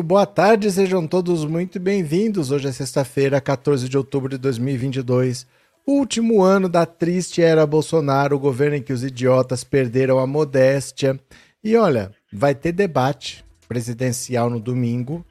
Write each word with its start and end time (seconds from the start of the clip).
Muito 0.00 0.08
boa 0.08 0.24
tarde, 0.24 0.72
sejam 0.72 1.06
todos 1.06 1.44
muito 1.44 1.78
bem-vindos. 1.78 2.50
Hoje 2.50 2.68
é 2.68 2.72
sexta-feira, 2.72 3.38
14 3.38 3.86
de 3.86 3.98
outubro 3.98 4.30
de 4.30 4.38
2022. 4.38 5.46
Último 5.86 6.42
ano 6.42 6.70
da 6.70 6.86
triste 6.86 7.42
era 7.42 7.66
Bolsonaro, 7.66 8.34
o 8.34 8.38
governo 8.38 8.76
em 8.76 8.82
que 8.82 8.94
os 8.94 9.04
idiotas 9.04 9.62
perderam 9.62 10.18
a 10.18 10.26
modéstia. 10.26 11.20
E 11.62 11.76
olha, 11.76 12.12
vai 12.32 12.54
ter 12.54 12.72
debate 12.72 13.44
presidencial 13.68 14.48
no 14.48 14.58
domingo. 14.58 15.22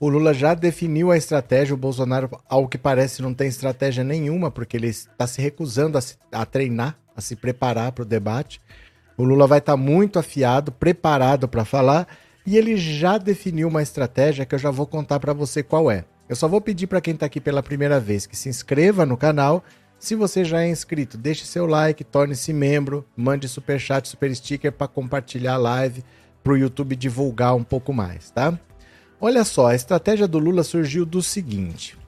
O 0.00 0.08
Lula 0.08 0.32
já 0.32 0.54
definiu 0.54 1.10
a 1.10 1.16
estratégia, 1.18 1.74
o 1.74 1.78
Bolsonaro, 1.78 2.30
ao 2.48 2.66
que 2.66 2.78
parece, 2.78 3.20
não 3.20 3.34
tem 3.34 3.46
estratégia 3.46 4.02
nenhuma, 4.02 4.50
porque 4.50 4.78
ele 4.78 4.86
está 4.86 5.26
se 5.26 5.42
recusando 5.42 5.98
a, 5.98 6.00
se, 6.00 6.16
a 6.32 6.46
treinar, 6.46 6.98
a 7.14 7.20
se 7.20 7.36
preparar 7.36 7.92
para 7.92 8.04
o 8.04 8.06
debate. 8.06 8.58
O 9.18 9.22
Lula 9.22 9.46
vai 9.46 9.58
estar 9.58 9.74
tá 9.74 9.76
muito 9.76 10.18
afiado, 10.18 10.72
preparado 10.72 11.46
para 11.46 11.66
falar 11.66 12.08
e 12.48 12.56
ele 12.56 12.78
já 12.78 13.18
definiu 13.18 13.68
uma 13.68 13.82
estratégia 13.82 14.46
que 14.46 14.54
eu 14.54 14.58
já 14.58 14.70
vou 14.70 14.86
contar 14.86 15.20
para 15.20 15.34
você 15.34 15.62
qual 15.62 15.90
é. 15.90 16.06
Eu 16.26 16.34
só 16.34 16.48
vou 16.48 16.62
pedir 16.62 16.86
para 16.86 16.98
quem 16.98 17.12
está 17.12 17.26
aqui 17.26 17.42
pela 17.42 17.62
primeira 17.62 18.00
vez 18.00 18.26
que 18.26 18.34
se 18.34 18.48
inscreva 18.48 19.04
no 19.04 19.18
canal. 19.18 19.62
Se 19.98 20.14
você 20.14 20.46
já 20.46 20.62
é 20.62 20.70
inscrito, 20.70 21.18
deixe 21.18 21.44
seu 21.44 21.66
like, 21.66 22.02
torne-se 22.02 22.50
membro, 22.54 23.04
mande 23.14 23.46
super 23.50 23.78
chat, 23.78 24.08
super 24.08 24.34
sticker 24.34 24.72
para 24.72 24.88
compartilhar 24.88 25.56
a 25.56 25.58
live, 25.58 26.02
para 26.42 26.54
o 26.54 26.56
YouTube 26.56 26.96
divulgar 26.96 27.54
um 27.54 27.62
pouco 27.62 27.92
mais, 27.92 28.30
tá? 28.30 28.58
Olha 29.20 29.44
só, 29.44 29.66
a 29.66 29.74
estratégia 29.74 30.26
do 30.26 30.38
Lula 30.38 30.64
surgiu 30.64 31.04
do 31.04 31.22
seguinte. 31.22 31.98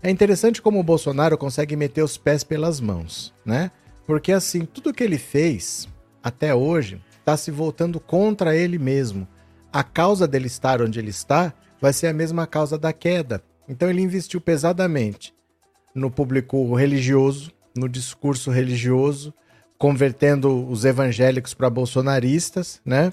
É 0.00 0.08
interessante 0.08 0.62
como 0.62 0.78
o 0.78 0.84
Bolsonaro 0.84 1.36
consegue 1.36 1.74
meter 1.74 2.04
os 2.04 2.16
pés 2.16 2.44
pelas 2.44 2.78
mãos, 2.78 3.34
né? 3.44 3.72
Porque 4.06 4.30
assim, 4.30 4.64
tudo 4.64 4.94
que 4.94 5.02
ele 5.02 5.18
fez 5.18 5.88
até 6.22 6.54
hoje 6.54 7.02
está 7.18 7.36
se 7.36 7.50
voltando 7.50 7.98
contra 7.98 8.54
ele 8.54 8.78
mesmo 8.78 9.26
a 9.72 9.82
causa 9.82 10.26
dele 10.26 10.46
estar 10.46 10.82
onde 10.82 10.98
ele 10.98 11.10
está 11.10 11.52
vai 11.80 11.92
ser 11.92 12.08
a 12.08 12.12
mesma 12.12 12.46
causa 12.46 12.78
da 12.78 12.92
queda. 12.92 13.42
Então 13.68 13.88
ele 13.88 14.02
investiu 14.02 14.40
pesadamente 14.40 15.32
no 15.94 16.10
público 16.10 16.74
religioso, 16.74 17.52
no 17.76 17.88
discurso 17.88 18.50
religioso, 18.50 19.32
convertendo 19.78 20.68
os 20.68 20.84
evangélicos 20.84 21.54
para 21.54 21.70
bolsonaristas, 21.70 22.80
né? 22.84 23.12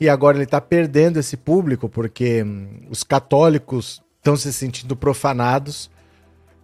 E 0.00 0.08
agora 0.08 0.36
ele 0.36 0.44
está 0.44 0.60
perdendo 0.60 1.18
esse 1.18 1.36
público 1.36 1.88
porque 1.88 2.42
hum, 2.42 2.86
os 2.90 3.02
católicos 3.02 4.02
estão 4.18 4.36
se 4.36 4.52
sentindo 4.52 4.94
profanados. 4.94 5.90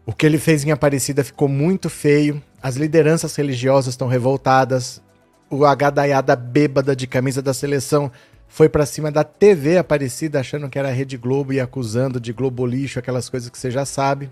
O 0.04 0.12
que 0.12 0.26
ele 0.26 0.38
fez 0.38 0.64
em 0.64 0.70
Aparecida 0.70 1.24
ficou 1.24 1.48
muito 1.48 1.88
feio. 1.88 2.42
As 2.62 2.76
lideranças 2.76 3.34
religiosas 3.34 3.94
estão 3.94 4.08
revoltadas. 4.08 5.02
O 5.48 5.64
H 5.64 6.36
bêbada 6.36 6.94
de 6.94 7.06
camisa 7.06 7.40
da 7.40 7.54
seleção 7.54 8.10
foi 8.52 8.68
para 8.68 8.84
cima 8.84 9.10
da 9.10 9.24
TV 9.24 9.78
Aparecida, 9.78 10.38
achando 10.38 10.68
que 10.68 10.78
era 10.78 10.90
a 10.90 10.92
Rede 10.92 11.16
Globo 11.16 11.54
e 11.54 11.58
acusando 11.58 12.20
de 12.20 12.34
Globo 12.34 12.66
lixo, 12.66 12.98
aquelas 12.98 13.30
coisas 13.30 13.48
que 13.48 13.56
você 13.56 13.70
já 13.70 13.86
sabe. 13.86 14.30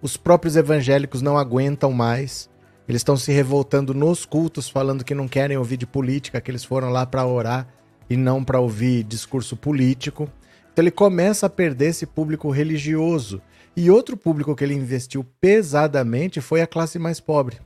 Os 0.00 0.16
próprios 0.16 0.56
evangélicos 0.56 1.20
não 1.20 1.36
aguentam 1.36 1.92
mais. 1.92 2.48
Eles 2.88 3.00
estão 3.00 3.14
se 3.14 3.30
revoltando 3.30 3.92
nos 3.92 4.24
cultos, 4.24 4.70
falando 4.70 5.04
que 5.04 5.14
não 5.14 5.28
querem 5.28 5.58
ouvir 5.58 5.76
de 5.76 5.86
política, 5.86 6.40
que 6.40 6.50
eles 6.50 6.64
foram 6.64 6.88
lá 6.88 7.04
para 7.04 7.26
orar 7.26 7.68
e 8.08 8.16
não 8.16 8.42
para 8.42 8.60
ouvir 8.60 9.02
discurso 9.02 9.58
político. 9.58 10.26
Então 10.72 10.82
ele 10.82 10.90
começa 10.90 11.44
a 11.44 11.50
perder 11.50 11.88
esse 11.88 12.06
público 12.06 12.50
religioso. 12.50 13.42
E 13.76 13.90
outro 13.90 14.16
público 14.16 14.56
que 14.56 14.64
ele 14.64 14.72
investiu 14.72 15.22
pesadamente 15.38 16.40
foi 16.40 16.62
a 16.62 16.66
classe 16.66 16.98
mais 16.98 17.20
pobre. 17.20 17.58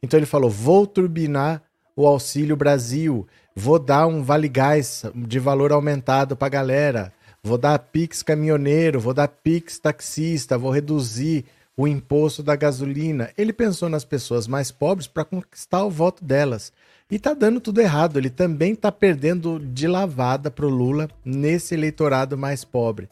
Então 0.00 0.16
ele 0.16 0.26
falou: 0.26 0.48
vou 0.48 0.86
turbinar 0.86 1.60
o 1.96 2.06
Auxílio 2.06 2.54
Brasil, 2.54 3.26
vou 3.58 3.78
dar 3.78 4.06
um 4.06 4.22
vale 4.22 4.48
gás 4.48 5.04
de 5.14 5.38
valor 5.38 5.72
aumentado 5.72 6.36
para 6.36 6.46
a 6.46 6.50
galera, 6.50 7.12
vou 7.42 7.56
dar 7.56 7.78
Pix 7.78 8.22
caminhoneiro, 8.22 9.00
vou 9.00 9.14
dar 9.14 9.28
Pix 9.28 9.78
taxista, 9.78 10.58
vou 10.58 10.70
reduzir 10.70 11.46
o 11.74 11.88
imposto 11.88 12.42
da 12.42 12.54
gasolina. 12.54 13.30
Ele 13.36 13.54
pensou 13.54 13.88
nas 13.88 14.04
pessoas 14.04 14.46
mais 14.46 14.70
pobres 14.70 15.06
para 15.06 15.24
conquistar 15.24 15.84
o 15.84 15.90
voto 15.90 16.22
delas. 16.22 16.70
E 17.10 17.18
tá 17.18 17.32
dando 17.32 17.60
tudo 17.60 17.80
errado. 17.80 18.18
Ele 18.18 18.30
também 18.30 18.74
tá 18.74 18.90
perdendo 18.90 19.58
de 19.58 19.86
lavada 19.86 20.50
pro 20.50 20.68
Lula 20.68 21.08
nesse 21.24 21.74
eleitorado 21.74 22.36
mais 22.36 22.64
pobre. 22.64 23.08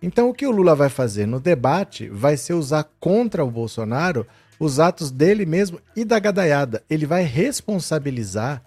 Então 0.00 0.28
o 0.28 0.34
que 0.34 0.46
o 0.46 0.50
Lula 0.50 0.74
vai 0.74 0.88
fazer 0.88 1.26
no 1.26 1.40
debate 1.40 2.08
vai 2.08 2.36
ser 2.36 2.54
usar 2.54 2.88
contra 3.00 3.44
o 3.44 3.50
Bolsonaro 3.50 4.26
os 4.60 4.78
atos 4.78 5.10
dele 5.10 5.46
mesmo 5.46 5.80
e 5.96 6.04
da 6.04 6.18
gadaiada. 6.18 6.82
Ele 6.90 7.06
vai 7.06 7.22
responsabilizar 7.22 8.62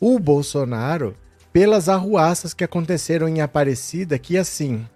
o 0.00 0.18
Bolsonaro 0.18 1.14
pelas 1.52 1.88
arruaças 1.88 2.52
que 2.52 2.64
aconteceram 2.64 3.28
em 3.28 3.40
Aparecida, 3.40 4.18
que 4.18 4.36
assim, 4.36 4.86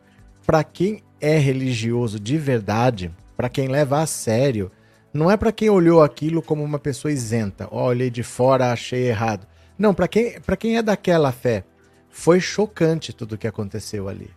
para 0.47 0.63
quem 0.63 1.03
é 1.21 1.39
religioso 1.39 2.21
de 2.21 2.37
verdade, 2.37 3.11
para 3.37 3.49
quem 3.49 3.69
leva 3.69 4.01
a 4.01 4.07
sério, 4.07 4.71
não 5.13 5.31
é 5.31 5.37
para 5.37 5.53
quem 5.53 5.71
olhou 5.71 6.03
aquilo 6.03 6.43
como 6.43 6.63
uma 6.63 6.79
pessoa 6.79 7.11
isenta. 7.11 7.67
Oh, 7.71 7.85
olhei 7.85 8.11
de 8.11 8.23
fora, 8.23 8.73
achei 8.73 9.09
errado. 9.09 9.47
Não, 9.79 9.95
para 9.95 10.07
quem, 10.07 10.35
quem 10.59 10.77
é 10.77 10.83
daquela 10.83 11.33
fé, 11.33 11.65
foi 12.11 12.41
chocante 12.41 13.13
tudo 13.13 13.35
o 13.35 13.39
que 13.39 13.49
aconteceu 13.49 14.09
ali. 14.09 14.31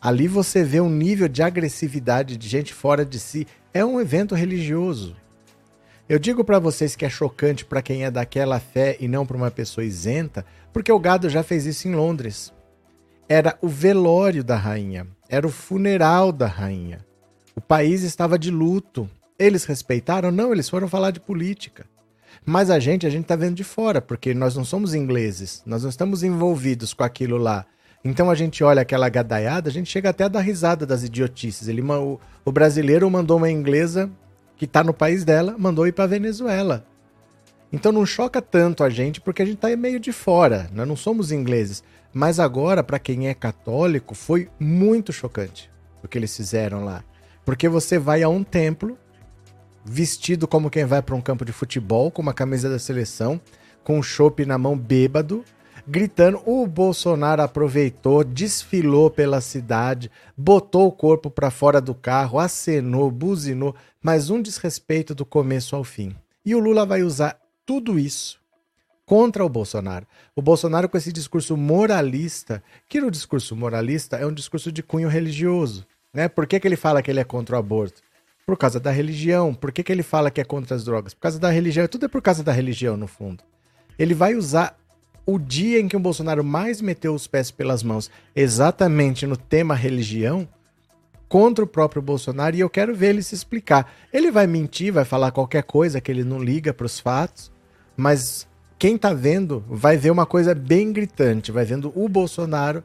Ali 0.00 0.28
você 0.28 0.62
vê 0.62 0.80
um 0.80 0.90
nível 0.90 1.28
de 1.28 1.42
agressividade 1.42 2.36
de 2.36 2.46
gente 2.46 2.74
fora 2.74 3.06
de 3.06 3.18
si. 3.18 3.46
É 3.72 3.82
um 3.82 3.98
evento 3.98 4.34
religioso. 4.34 5.16
Eu 6.06 6.18
digo 6.18 6.44
para 6.44 6.58
vocês 6.58 6.94
que 6.94 7.06
é 7.06 7.08
chocante 7.08 7.64
para 7.64 7.80
quem 7.80 8.04
é 8.04 8.10
daquela 8.10 8.60
fé 8.60 8.94
e 9.00 9.08
não 9.08 9.24
para 9.24 9.38
uma 9.38 9.50
pessoa 9.50 9.86
isenta, 9.86 10.44
porque 10.70 10.92
o 10.92 10.98
gado 10.98 11.30
já 11.30 11.42
fez 11.42 11.64
isso 11.64 11.88
em 11.88 11.94
Londres. 11.94 12.52
Era 13.26 13.56
o 13.62 13.68
velório 13.68 14.44
da 14.44 14.54
rainha, 14.54 15.06
era 15.30 15.46
o 15.46 15.50
funeral 15.50 16.30
da 16.30 16.46
rainha. 16.46 16.98
O 17.56 17.60
país 17.60 18.02
estava 18.02 18.38
de 18.38 18.50
luto. 18.50 19.08
Eles 19.38 19.64
respeitaram? 19.64 20.30
Não, 20.30 20.52
eles 20.52 20.68
foram 20.68 20.88
falar 20.88 21.10
de 21.10 21.20
política. 21.20 21.86
Mas 22.44 22.68
a 22.68 22.78
gente, 22.78 23.06
a 23.06 23.10
gente 23.10 23.24
tá 23.24 23.34
vendo 23.34 23.54
de 23.54 23.64
fora, 23.64 24.02
porque 24.02 24.34
nós 24.34 24.54
não 24.54 24.64
somos 24.64 24.94
ingleses, 24.94 25.62
nós 25.64 25.84
não 25.84 25.88
estamos 25.88 26.22
envolvidos 26.22 26.92
com 26.92 27.02
aquilo 27.02 27.38
lá. 27.38 27.64
Então 28.04 28.30
a 28.30 28.34
gente 28.34 28.62
olha 28.62 28.82
aquela 28.82 29.08
gadaiada, 29.08 29.70
a 29.70 29.72
gente 29.72 29.90
chega 29.90 30.10
até 30.10 30.24
a 30.24 30.28
dar 30.28 30.40
risada 30.40 30.84
das 30.84 31.02
idiotices. 31.02 31.66
Ele, 31.66 31.80
o, 31.80 32.20
o 32.44 32.52
brasileiro 32.52 33.10
mandou 33.10 33.38
uma 33.38 33.50
inglesa 33.50 34.10
que 34.56 34.64
está 34.64 34.84
no 34.84 34.94
país 34.94 35.24
dela, 35.24 35.56
mandou 35.58 35.86
ir 35.86 35.92
para 35.92 36.06
Venezuela. 36.06 36.86
Então 37.72 37.90
não 37.90 38.06
choca 38.06 38.40
tanto 38.40 38.84
a 38.84 38.90
gente 38.90 39.20
porque 39.20 39.42
a 39.42 39.44
gente 39.44 39.56
está 39.56 39.74
meio 39.76 39.98
de 39.98 40.12
fora, 40.12 40.70
nós 40.72 40.86
não 40.86 40.96
somos 40.96 41.32
ingleses. 41.32 41.82
Mas 42.12 42.38
agora, 42.38 42.84
para 42.84 43.00
quem 43.00 43.28
é 43.28 43.34
católico, 43.34 44.14
foi 44.14 44.48
muito 44.60 45.12
chocante 45.12 45.68
o 46.02 46.06
que 46.06 46.16
eles 46.16 46.36
fizeram 46.36 46.84
lá. 46.84 47.02
Porque 47.44 47.68
você 47.68 47.98
vai 47.98 48.22
a 48.22 48.28
um 48.28 48.44
templo, 48.44 48.96
vestido 49.84 50.46
como 50.46 50.70
quem 50.70 50.84
vai 50.84 51.02
para 51.02 51.16
um 51.16 51.20
campo 51.20 51.44
de 51.44 51.52
futebol, 51.52 52.10
com 52.12 52.22
uma 52.22 52.32
camisa 52.32 52.70
da 52.70 52.78
seleção, 52.78 53.40
com 53.82 53.98
um 53.98 54.02
chopp 54.02 54.46
na 54.46 54.56
mão 54.56 54.78
bêbado, 54.78 55.44
gritando. 55.86 56.40
O 56.46 56.66
Bolsonaro 56.66 57.42
aproveitou, 57.42 58.24
desfilou 58.24 59.10
pela 59.10 59.40
cidade, 59.40 60.10
botou 60.36 60.86
o 60.86 60.92
corpo 60.92 61.30
para 61.30 61.50
fora 61.50 61.80
do 61.80 61.94
carro, 61.94 62.38
acenou, 62.38 63.10
buzinou, 63.10 63.74
mas 64.02 64.30
um 64.30 64.40
desrespeito 64.40 65.14
do 65.14 65.24
começo 65.24 65.76
ao 65.76 65.84
fim. 65.84 66.14
E 66.44 66.54
o 66.54 66.58
Lula 66.58 66.84
vai 66.84 67.02
usar 67.02 67.38
tudo 67.64 67.98
isso 67.98 68.38
contra 69.06 69.44
o 69.44 69.48
Bolsonaro. 69.48 70.06
O 70.34 70.42
Bolsonaro 70.42 70.88
com 70.88 70.96
esse 70.96 71.12
discurso 71.12 71.56
moralista, 71.56 72.62
que 72.88 73.00
no 73.00 73.10
discurso 73.10 73.54
moralista 73.54 74.16
é 74.16 74.26
um 74.26 74.32
discurso 74.32 74.72
de 74.72 74.82
cunho 74.82 75.08
religioso. 75.08 75.86
Né? 76.12 76.28
Por 76.28 76.46
que, 76.46 76.60
que 76.60 76.66
ele 76.68 76.76
fala 76.76 77.02
que 77.02 77.10
ele 77.10 77.20
é 77.20 77.24
contra 77.24 77.56
o 77.56 77.58
aborto? 77.58 78.02
Por 78.46 78.56
causa 78.56 78.78
da 78.78 78.90
religião. 78.90 79.54
Por 79.54 79.72
que, 79.72 79.82
que 79.82 79.90
ele 79.90 80.02
fala 80.02 80.30
que 80.30 80.40
é 80.40 80.44
contra 80.44 80.76
as 80.76 80.84
drogas? 80.84 81.14
Por 81.14 81.20
causa 81.20 81.38
da 81.38 81.50
religião. 81.50 81.88
Tudo 81.88 82.06
é 82.06 82.08
por 82.08 82.22
causa 82.22 82.42
da 82.42 82.52
religião, 82.52 82.96
no 82.96 83.06
fundo. 83.06 83.42
Ele 83.98 84.14
vai 84.14 84.34
usar 84.34 84.76
o 85.26 85.38
dia 85.38 85.80
em 85.80 85.88
que 85.88 85.96
o 85.96 86.00
Bolsonaro 86.00 86.44
mais 86.44 86.80
meteu 86.80 87.14
os 87.14 87.26
pés 87.26 87.50
pelas 87.50 87.82
mãos, 87.82 88.10
exatamente 88.34 89.26
no 89.26 89.36
tema 89.36 89.74
religião, 89.74 90.46
contra 91.28 91.64
o 91.64 91.68
próprio 91.68 92.02
Bolsonaro, 92.02 92.54
e 92.54 92.60
eu 92.60 92.70
quero 92.70 92.94
ver 92.94 93.08
ele 93.08 93.22
se 93.22 93.34
explicar. 93.34 93.92
Ele 94.12 94.30
vai 94.30 94.46
mentir, 94.46 94.92
vai 94.92 95.04
falar 95.04 95.32
qualquer 95.32 95.62
coisa 95.62 96.00
que 96.00 96.12
ele 96.12 96.22
não 96.22 96.42
liga 96.42 96.72
para 96.72 96.86
os 96.86 97.00
fatos, 97.00 97.50
mas 97.96 98.46
quem 98.78 98.98
tá 98.98 99.12
vendo 99.12 99.64
vai 99.68 99.96
ver 99.96 100.10
uma 100.10 100.26
coisa 100.26 100.54
bem 100.54 100.92
gritante, 100.92 101.50
vai 101.50 101.64
vendo 101.64 101.92
o 101.94 102.08
Bolsonaro 102.08 102.84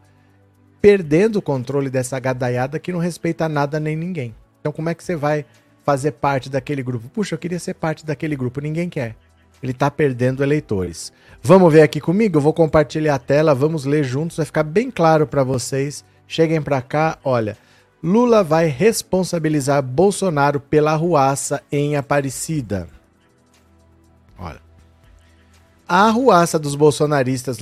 perdendo 0.81 1.37
o 1.37 1.41
controle 1.41 1.89
dessa 1.89 2.17
gadaiada 2.19 2.79
que 2.79 2.93
não 2.93 2.99
respeita 2.99 3.49
nada 3.49 3.79
nem 3.79 3.97
ninguém. 3.97 4.33
Então 4.61 4.71
como 4.71 4.89
é 4.89 4.95
que 4.95 5.03
você 5.03 5.15
vai 5.15 5.45
fazer 5.83 6.13
parte 6.13 6.49
daquele 6.49 6.81
grupo? 6.81 7.09
Puxa, 7.09 7.35
eu 7.35 7.39
queria 7.39 7.59
ser 7.59 7.73
parte 7.73 8.05
daquele 8.05 8.35
grupo, 8.35 8.61
ninguém 8.61 8.87
quer 8.87 9.15
ele 9.61 9.71
está 9.71 9.89
perdendo 9.91 10.43
eleitores. 10.43 11.11
Vamos 11.41 11.71
ver 11.71 11.81
aqui 11.81 12.01
comigo? 12.01 12.37
Eu 12.37 12.41
vou 12.41 12.53
compartilhar 12.53 13.15
a 13.15 13.19
tela, 13.19 13.55
vamos 13.55 13.85
ler 13.85 14.03
juntos, 14.03 14.37
vai 14.37 14.45
ficar 14.45 14.63
bem 14.63 14.91
claro 14.91 15.25
para 15.25 15.43
vocês. 15.43 16.03
Cheguem 16.27 16.61
para 16.61 16.81
cá, 16.81 17.17
olha. 17.23 17.57
Lula 18.01 18.43
vai 18.43 18.67
responsabilizar 18.67 19.81
Bolsonaro 19.81 20.59
pela 20.59 20.95
ruaça 20.95 21.61
em 21.71 21.95
Aparecida. 21.97 22.87
Olha. 24.37 24.61
A 25.91 26.05
arruaça 26.05 26.59
dos 26.59 26.75
bolsonaristas 26.75 27.57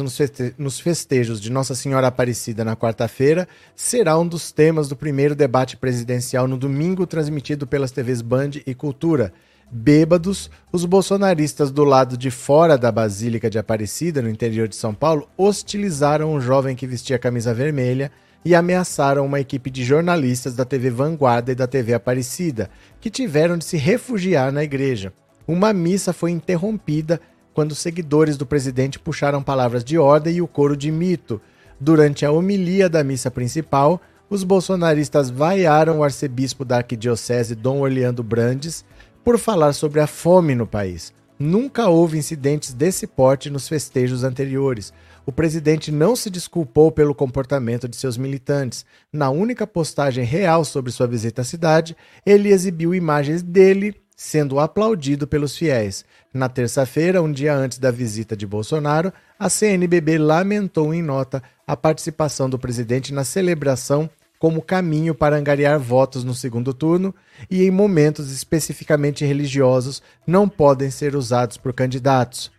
nos 0.57 0.79
festejos 0.81 1.39
de 1.39 1.49
Nossa 1.49 1.73
Senhora 1.73 2.07
Aparecida 2.07 2.65
na 2.65 2.75
quarta-feira 2.75 3.47
será 3.73 4.19
um 4.19 4.27
dos 4.27 4.51
temas 4.51 4.89
do 4.89 4.97
primeiro 4.97 5.33
debate 5.33 5.77
presidencial 5.77 6.45
no 6.45 6.57
domingo, 6.57 7.07
transmitido 7.07 7.65
pelas 7.65 7.89
TVs 7.89 8.21
Band 8.21 8.51
e 8.65 8.75
Cultura. 8.75 9.33
Bêbados, 9.69 10.49
os 10.71 10.85
bolsonaristas 10.85 11.71
do 11.71 11.83
lado 11.83 12.17
de 12.17 12.31
fora 12.31 12.77
da 12.77 12.89
Basílica 12.89 13.49
de 13.49 13.59
Aparecida, 13.59 14.21
no 14.21 14.29
interior 14.29 14.65
de 14.65 14.77
São 14.77 14.93
Paulo, 14.93 15.27
hostilizaram 15.37 16.33
um 16.33 16.39
jovem 16.39 16.73
que 16.73 16.87
vestia 16.87 17.19
camisa 17.19 17.53
vermelha 17.53 18.09
e 18.45 18.55
ameaçaram 18.55 19.25
uma 19.25 19.41
equipe 19.41 19.69
de 19.69 19.83
jornalistas 19.83 20.55
da 20.55 20.63
TV 20.63 20.89
Vanguarda 20.89 21.51
e 21.51 21.55
da 21.55 21.67
TV 21.67 21.93
Aparecida, 21.93 22.69
que 23.01 23.09
tiveram 23.09 23.57
de 23.57 23.65
se 23.65 23.75
refugiar 23.75 24.53
na 24.53 24.63
igreja. 24.63 25.11
Uma 25.45 25.73
missa 25.73 26.13
foi 26.13 26.31
interrompida 26.31 27.19
quando 27.53 27.75
seguidores 27.75 28.37
do 28.37 28.45
presidente 28.45 28.97
puxaram 28.97 29.43
palavras 29.43 29.83
de 29.83 29.97
ordem 29.97 30.37
e 30.37 30.41
o 30.41 30.47
coro 30.47 30.77
de 30.77 30.89
mito. 30.89 31.41
Durante 31.77 32.25
a 32.25 32.31
homilia 32.31 32.87
da 32.87 33.03
missa 33.03 33.29
principal, 33.29 34.01
os 34.29 34.45
bolsonaristas 34.45 35.29
vaiaram 35.29 35.99
o 35.99 36.03
arcebispo 36.03 36.63
da 36.63 36.77
arquidiocese 36.77 37.53
Dom 37.53 37.79
Orleando 37.79 38.23
Brandes 38.23 38.85
por 39.27 39.37
falar 39.37 39.73
sobre 39.73 39.99
a 39.99 40.07
fome 40.07 40.55
no 40.55 40.65
país. 40.65 41.11
Nunca 41.37 41.89
houve 41.89 42.17
incidentes 42.17 42.73
desse 42.73 43.05
porte 43.05 43.49
nos 43.49 43.67
festejos 43.67 44.23
anteriores. 44.23 44.93
O 45.25 45.33
presidente 45.33 45.91
não 45.91 46.15
se 46.15 46.29
desculpou 46.29 46.93
pelo 46.93 47.13
comportamento 47.13 47.89
de 47.89 47.97
seus 47.97 48.15
militantes. 48.15 48.85
Na 49.11 49.29
única 49.29 49.67
postagem 49.67 50.23
real 50.23 50.63
sobre 50.63 50.93
sua 50.93 51.07
visita 51.07 51.41
à 51.41 51.43
cidade, 51.43 51.93
ele 52.25 52.53
exibiu 52.53 52.95
imagens 52.95 53.43
dele 53.43 53.95
sendo 54.15 54.61
aplaudido 54.61 55.27
pelos 55.27 55.57
fiéis. 55.57 56.05
Na 56.33 56.47
terça-feira, 56.47 57.21
um 57.21 57.29
dia 57.29 57.53
antes 57.53 57.79
da 57.79 57.91
visita 57.91 58.33
de 58.33 58.47
Bolsonaro, 58.47 59.11
a 59.37 59.49
CNBB 59.49 60.17
lamentou 60.19 60.93
em 60.93 61.03
nota 61.03 61.43
a 61.67 61.75
participação 61.75 62.49
do 62.49 62.57
presidente 62.57 63.13
na 63.13 63.25
celebração 63.25 64.09
como 64.39 64.61
caminho 64.61 65.15
para 65.15 65.35
angariar 65.35 65.79
votos 65.79 66.23
no 66.23 66.33
segundo 66.33 66.73
turno 66.73 67.13
e 67.49 67.63
em 67.63 67.71
momentos 67.71 68.31
especificamente 68.31 69.25
religiosos 69.25 70.01
não 70.25 70.47
podem 70.47 70.91
ser 70.91 71.15
usados 71.15 71.57
por 71.57 71.73
candidatos. 71.73 72.51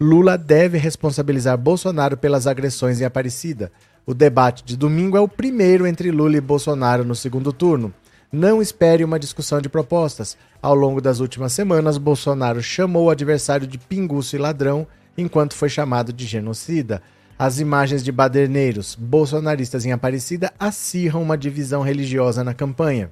Lula 0.00 0.36
deve 0.36 0.76
responsabilizar 0.78 1.56
Bolsonaro 1.56 2.16
pelas 2.16 2.46
agressões 2.46 3.00
em 3.00 3.04
Aparecida. 3.04 3.70
O 4.06 4.12
debate 4.12 4.64
de 4.64 4.76
domingo 4.76 5.16
é 5.16 5.20
o 5.20 5.28
primeiro 5.28 5.86
entre 5.86 6.10
Lula 6.10 6.36
e 6.36 6.40
Bolsonaro 6.40 7.04
no 7.04 7.14
segundo 7.14 7.52
turno. 7.52 7.92
Não 8.30 8.60
espere 8.60 9.04
uma 9.04 9.18
discussão 9.18 9.60
de 9.60 9.68
propostas. 9.68 10.36
Ao 10.60 10.74
longo 10.74 11.00
das 11.00 11.20
últimas 11.20 11.52
semanas, 11.52 11.96
Bolsonaro 11.96 12.60
chamou 12.62 13.04
o 13.04 13.10
adversário 13.10 13.66
de 13.66 13.78
pinguço 13.78 14.34
e 14.34 14.38
ladrão, 14.38 14.86
enquanto 15.16 15.54
foi 15.54 15.68
chamado 15.68 16.12
de 16.12 16.26
genocida. 16.26 17.00
As 17.36 17.58
imagens 17.58 18.04
de 18.04 18.12
baderneiros 18.12 18.94
bolsonaristas 18.94 19.84
em 19.84 19.90
Aparecida 19.90 20.52
acirram 20.58 21.20
uma 21.20 21.36
divisão 21.36 21.82
religiosa 21.82 22.44
na 22.44 22.54
campanha. 22.54 23.10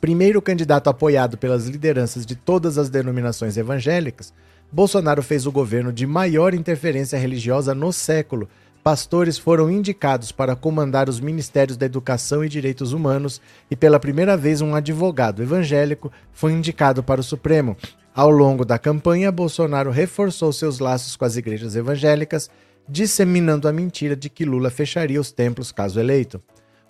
Primeiro 0.00 0.40
candidato 0.40 0.88
apoiado 0.88 1.36
pelas 1.36 1.66
lideranças 1.66 2.24
de 2.24 2.36
todas 2.36 2.78
as 2.78 2.88
denominações 2.88 3.56
evangélicas, 3.56 4.32
Bolsonaro 4.70 5.22
fez 5.22 5.46
o 5.46 5.52
governo 5.52 5.92
de 5.92 6.06
maior 6.06 6.54
interferência 6.54 7.18
religiosa 7.18 7.74
no 7.74 7.92
século, 7.92 8.48
pastores 8.84 9.36
foram 9.36 9.68
indicados 9.68 10.30
para 10.30 10.56
comandar 10.56 11.08
os 11.08 11.18
ministérios 11.18 11.76
da 11.76 11.86
Educação 11.86 12.44
e 12.44 12.48
Direitos 12.48 12.92
Humanos 12.92 13.40
e 13.68 13.74
pela 13.74 14.00
primeira 14.00 14.36
vez 14.36 14.60
um 14.60 14.76
advogado 14.76 15.42
evangélico 15.42 16.10
foi 16.32 16.52
indicado 16.52 17.02
para 17.02 17.20
o 17.20 17.24
Supremo. 17.24 17.76
Ao 18.14 18.30
longo 18.30 18.64
da 18.64 18.78
campanha, 18.78 19.32
Bolsonaro 19.32 19.90
reforçou 19.90 20.52
seus 20.52 20.78
laços 20.78 21.16
com 21.16 21.24
as 21.24 21.36
igrejas 21.36 21.74
evangélicas, 21.76 22.50
disseminando 22.88 23.68
a 23.68 23.72
mentira 23.72 24.16
de 24.16 24.28
que 24.28 24.44
Lula 24.44 24.70
fecharia 24.70 25.20
os 25.20 25.32
templos 25.32 25.72
caso 25.72 26.00
eleito. 26.00 26.42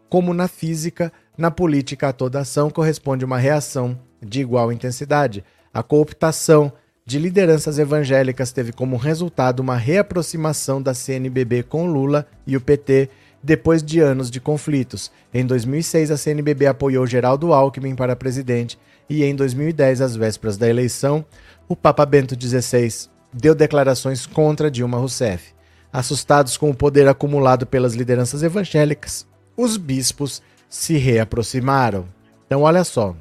Como 0.08 0.34
na 0.34 0.48
física, 0.48 1.12
na 1.36 1.50
política 1.50 2.08
a 2.08 2.12
toda 2.12 2.40
ação 2.40 2.70
corresponde 2.70 3.24
uma 3.24 3.38
reação 3.38 3.98
de 4.20 4.40
igual 4.40 4.72
intensidade. 4.72 5.44
A 5.72 5.82
cooptação, 5.82 6.72
de 7.04 7.18
lideranças 7.18 7.78
evangélicas 7.78 8.52
teve 8.52 8.72
como 8.72 8.96
resultado 8.96 9.60
uma 9.60 9.76
reaproximação 9.76 10.80
da 10.80 10.94
CNBB 10.94 11.64
com 11.64 11.86
Lula 11.86 12.26
e 12.46 12.56
o 12.56 12.60
PT 12.60 13.08
depois 13.42 13.82
de 13.82 13.98
anos 13.98 14.30
de 14.30 14.40
conflitos. 14.40 15.10
Em 15.34 15.44
2006, 15.44 16.12
a 16.12 16.16
CNBB 16.16 16.66
apoiou 16.66 17.06
Geraldo 17.06 17.52
Alckmin 17.52 17.96
para 17.96 18.14
presidente 18.14 18.78
e 19.10 19.24
em 19.24 19.34
2010, 19.34 20.00
às 20.00 20.14
vésperas 20.14 20.56
da 20.56 20.68
eleição, 20.68 21.24
o 21.68 21.74
Papa 21.74 22.06
Bento 22.06 22.36
XVI 22.40 23.10
deu 23.32 23.54
declarações 23.54 24.26
contra 24.26 24.70
Dilma 24.70 24.98
Rousseff. 24.98 25.52
Assustados 25.92 26.56
com 26.56 26.70
o 26.70 26.74
poder 26.74 27.06
acumulado 27.06 27.66
pelas 27.66 27.94
lideranças 27.94 28.42
evangélicas, 28.42 29.26
os 29.56 29.76
bispos 29.76 30.42
se 30.68 30.96
reaproximaram. 30.96 32.06
Então, 32.46 32.62
olha 32.62 32.82
só, 32.82 33.14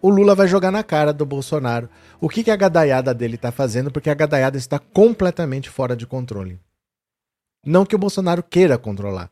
o 0.00 0.08
Lula 0.08 0.34
vai 0.34 0.48
jogar 0.48 0.70
na 0.70 0.82
cara 0.82 1.12
do 1.12 1.24
Bolsonaro 1.24 1.88
o 2.20 2.28
que, 2.28 2.44
que 2.44 2.50
a 2.50 2.56
gadaiada 2.56 3.12
dele 3.12 3.36
está 3.36 3.50
fazendo, 3.50 3.90
porque 3.90 4.10
a 4.10 4.14
gadaiada 4.14 4.56
está 4.56 4.78
completamente 4.78 5.68
fora 5.68 5.96
de 5.96 6.06
controle. 6.06 6.60
Não 7.64 7.86
que 7.86 7.94
o 7.94 7.98
Bolsonaro 7.98 8.42
queira 8.42 8.76
controlar, 8.76 9.30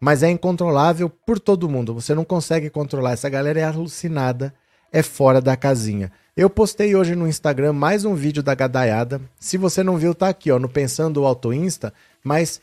mas 0.00 0.22
é 0.22 0.30
incontrolável 0.30 1.08
por 1.08 1.40
todo 1.40 1.68
mundo. 1.68 1.94
Você 1.94 2.14
não 2.14 2.24
consegue 2.24 2.70
controlar. 2.70 3.12
Essa 3.12 3.28
galera 3.28 3.58
é 3.58 3.64
alucinada, 3.64 4.54
é 4.94 5.02
fora 5.02 5.42
da 5.42 5.56
casinha. 5.56 6.10
Eu 6.34 6.48
postei 6.48 6.96
hoje 6.96 7.14
no 7.14 7.28
Instagram 7.28 7.74
mais 7.74 8.06
um 8.06 8.14
vídeo 8.14 8.42
da 8.42 8.54
gadaiada. 8.54 9.20
Se 9.38 9.58
você 9.58 9.82
não 9.82 9.98
viu, 9.98 10.14
tá 10.14 10.28
aqui, 10.28 10.50
ó, 10.50 10.58
no 10.58 10.70
Pensando 10.70 11.26
Auto 11.26 11.52
Insta. 11.52 11.92
Mas 12.22 12.62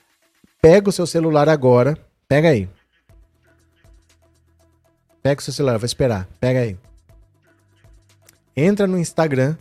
pega 0.59 0.89
o 0.89 0.91
seu 0.91 1.05
celular 1.05 1.47
agora. 1.47 1.95
Pega 2.27 2.50
aí. 2.50 2.67
Pega 5.21 5.39
o 5.39 5.43
seu 5.43 5.53
celular, 5.53 5.77
vou 5.77 5.85
esperar. 5.85 6.27
Pega 6.39 6.61
aí 6.61 6.75
entra 8.55 8.88
no 8.88 8.97
Instagram, 8.97 9.55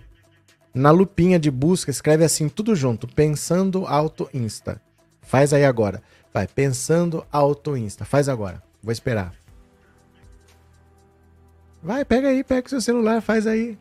na 0.74 0.90
lupinha 0.90 1.38
de 1.38 1.50
busca, 1.50 1.90
escreve 1.90 2.24
assim 2.24 2.48
tudo 2.48 2.74
junto, 2.74 3.06
pensando 3.06 3.86
auto 3.86 4.28
insta. 4.32 4.80
Faz 5.22 5.52
aí 5.52 5.64
agora. 5.64 6.02
Vai, 6.32 6.46
pensando 6.46 7.24
auto 7.30 7.76
insta. 7.76 8.04
Faz 8.04 8.28
agora. 8.28 8.62
Vou 8.82 8.92
esperar. 8.92 9.34
Vai, 11.82 12.04
pega 12.04 12.28
aí, 12.28 12.44
pega 12.44 12.66
o 12.66 12.70
seu 12.70 12.80
celular, 12.80 13.22
faz 13.22 13.46
aí. 13.46 13.78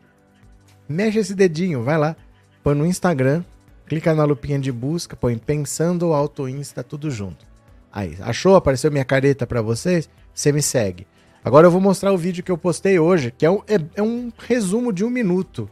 Mexe 0.88 1.18
esse 1.18 1.34
dedinho, 1.34 1.82
vai 1.82 1.98
lá. 1.98 2.16
Põe 2.62 2.74
no 2.74 2.86
Instagram, 2.86 3.44
clica 3.86 4.14
na 4.14 4.24
lupinha 4.24 4.58
de 4.58 4.72
busca, 4.72 5.16
põe 5.16 5.36
pensando 5.36 6.12
auto 6.12 6.48
insta 6.48 6.82
tudo 6.82 7.10
junto. 7.10 7.46
Aí, 7.92 8.16
achou? 8.20 8.56
Apareceu 8.56 8.90
minha 8.90 9.04
careta 9.04 9.46
para 9.46 9.62
vocês? 9.62 10.08
Você 10.32 10.52
me 10.52 10.62
segue. 10.62 11.06
Agora 11.44 11.66
eu 11.66 11.70
vou 11.70 11.80
mostrar 11.80 12.12
o 12.12 12.18
vídeo 12.18 12.44
que 12.44 12.52
eu 12.52 12.58
postei 12.58 12.98
hoje, 12.98 13.32
que 13.36 13.46
é 13.46 13.50
um, 13.50 13.62
é, 13.66 13.80
é 13.96 14.02
um 14.02 14.30
resumo 14.38 14.92
de 14.92 15.04
um 15.04 15.10
minuto 15.10 15.68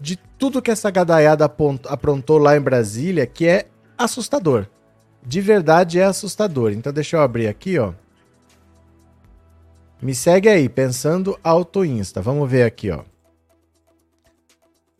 de 0.00 0.16
tudo 0.16 0.60
que 0.60 0.70
essa 0.70 0.90
gadaiada 0.90 1.44
aprontou 1.44 2.38
lá 2.38 2.56
em 2.56 2.60
Brasília, 2.60 3.24
que 3.24 3.46
é 3.46 3.66
assustador. 3.96 4.66
De 5.24 5.40
verdade 5.40 6.00
é 6.00 6.04
assustador. 6.04 6.72
Então 6.72 6.92
deixa 6.92 7.16
eu 7.16 7.20
abrir 7.20 7.46
aqui, 7.46 7.78
ó. 7.78 7.92
Me 10.02 10.14
segue 10.14 10.48
aí, 10.48 10.68
pensando 10.68 11.38
Auto 11.42 11.84
Insta. 11.84 12.20
Vamos 12.20 12.50
ver 12.50 12.64
aqui, 12.64 12.90
ó. 12.90 13.00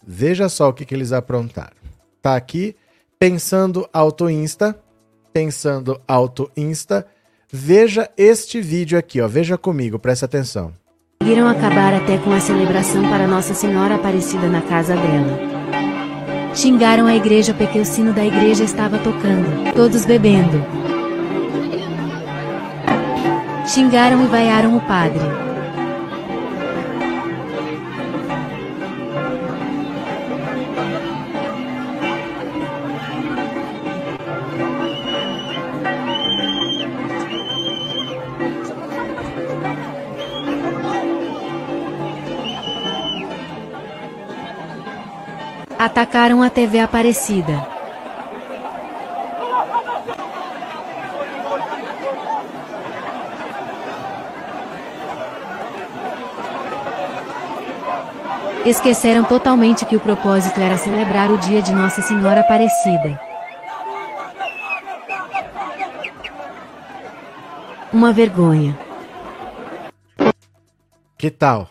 Veja 0.07 0.49
só 0.49 0.69
o 0.69 0.73
que, 0.73 0.85
que 0.85 0.95
eles 0.95 1.13
aprontaram. 1.13 1.77
Tá 2.21 2.37
aqui, 2.37 2.77
pensando 3.19 3.89
Auto 3.93 4.31
Insta, 4.31 4.79
pensando 5.33 6.01
Auto 6.07 6.51
Insta 6.57 7.07
Veja 7.55 8.09
este 8.17 8.63
vídeo 8.63 8.99
aqui, 8.99 9.21
ó. 9.21 9.29
Veja 9.29 9.59
comigo, 9.59 9.99
presta 9.99 10.25
atenção. 10.25 10.73
Conseguiram 11.21 11.47
acabar 11.47 11.93
até 11.93 12.17
com 12.17 12.33
a 12.33 12.41
celebração 12.41 13.03
para 13.11 13.27
Nossa 13.27 13.53
Senhora 13.53 13.97
Aparecida 13.97 14.49
na 14.49 14.63
casa 14.63 14.95
dela. 14.95 15.39
Xingaram 16.55 17.07
a 17.07 17.15
igreja 17.15 17.53
porque 17.53 17.79
o 17.79 17.85
sino 17.85 18.15
da 18.15 18.25
igreja 18.25 18.65
estava 18.65 18.97
tocando, 18.99 19.71
todos 19.75 20.07
bebendo. 20.07 20.92
Xingaram 23.73 24.23
e 24.23 24.27
vaiaram 24.27 24.77
o 24.77 24.81
padre. 24.83 25.19
Atacaram 45.79 46.43
a 46.43 46.51
TV 46.51 46.79
Aparecida. 46.79 47.72
Esqueceram 58.73 59.23
totalmente 59.23 59.85
que 59.85 59.95
o 59.95 60.01
propósito 60.01 60.59
era 60.59 60.79
celebrar 60.79 61.31
o 61.31 61.37
dia 61.37 61.61
de 61.61 61.75
Nossa 61.75 62.01
Senhora 62.01 62.41
Aparecida. 62.41 63.21
Uma 67.93 68.15
vergonha. 68.15 68.75
Que 71.19 71.31
tal? 71.31 71.69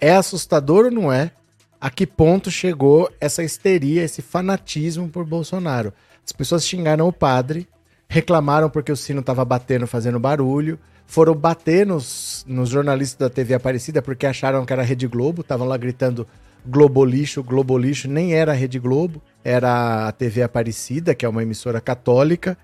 É 0.00 0.14
assustador 0.14 0.84
ou 0.84 0.90
não 0.92 1.12
é? 1.12 1.32
A 1.80 1.90
que 1.90 2.06
ponto 2.06 2.52
chegou 2.52 3.10
essa 3.20 3.42
histeria, 3.42 4.04
esse 4.04 4.22
fanatismo 4.22 5.08
por 5.08 5.24
Bolsonaro? 5.24 5.92
As 6.24 6.30
pessoas 6.30 6.64
xingaram 6.64 7.08
o 7.08 7.12
padre, 7.12 7.66
reclamaram 8.08 8.70
porque 8.70 8.92
o 8.92 8.96
sino 8.96 9.18
estava 9.18 9.44
batendo, 9.44 9.88
fazendo 9.88 10.20
barulho, 10.20 10.78
foram 11.10 11.34
bater 11.34 11.84
nos, 11.84 12.44
nos 12.46 12.68
jornalistas 12.68 13.18
da 13.18 13.28
TV 13.28 13.52
Aparecida 13.52 14.00
porque 14.00 14.26
acharam 14.26 14.64
que 14.64 14.72
era 14.72 14.84
Rede 14.84 15.08
Globo, 15.08 15.40
estavam 15.40 15.66
lá 15.66 15.76
gritando 15.76 16.24
Globolixo, 16.64 17.42
Globolixo, 17.42 18.08
nem 18.08 18.34
era 18.34 18.52
a 18.52 18.54
Rede 18.54 18.78
Globo, 18.78 19.20
era 19.42 20.06
a 20.06 20.12
TV 20.12 20.40
Aparecida, 20.40 21.12
que 21.12 21.26
é 21.26 21.28
uma 21.28 21.42
emissora 21.42 21.80
católica. 21.80 22.56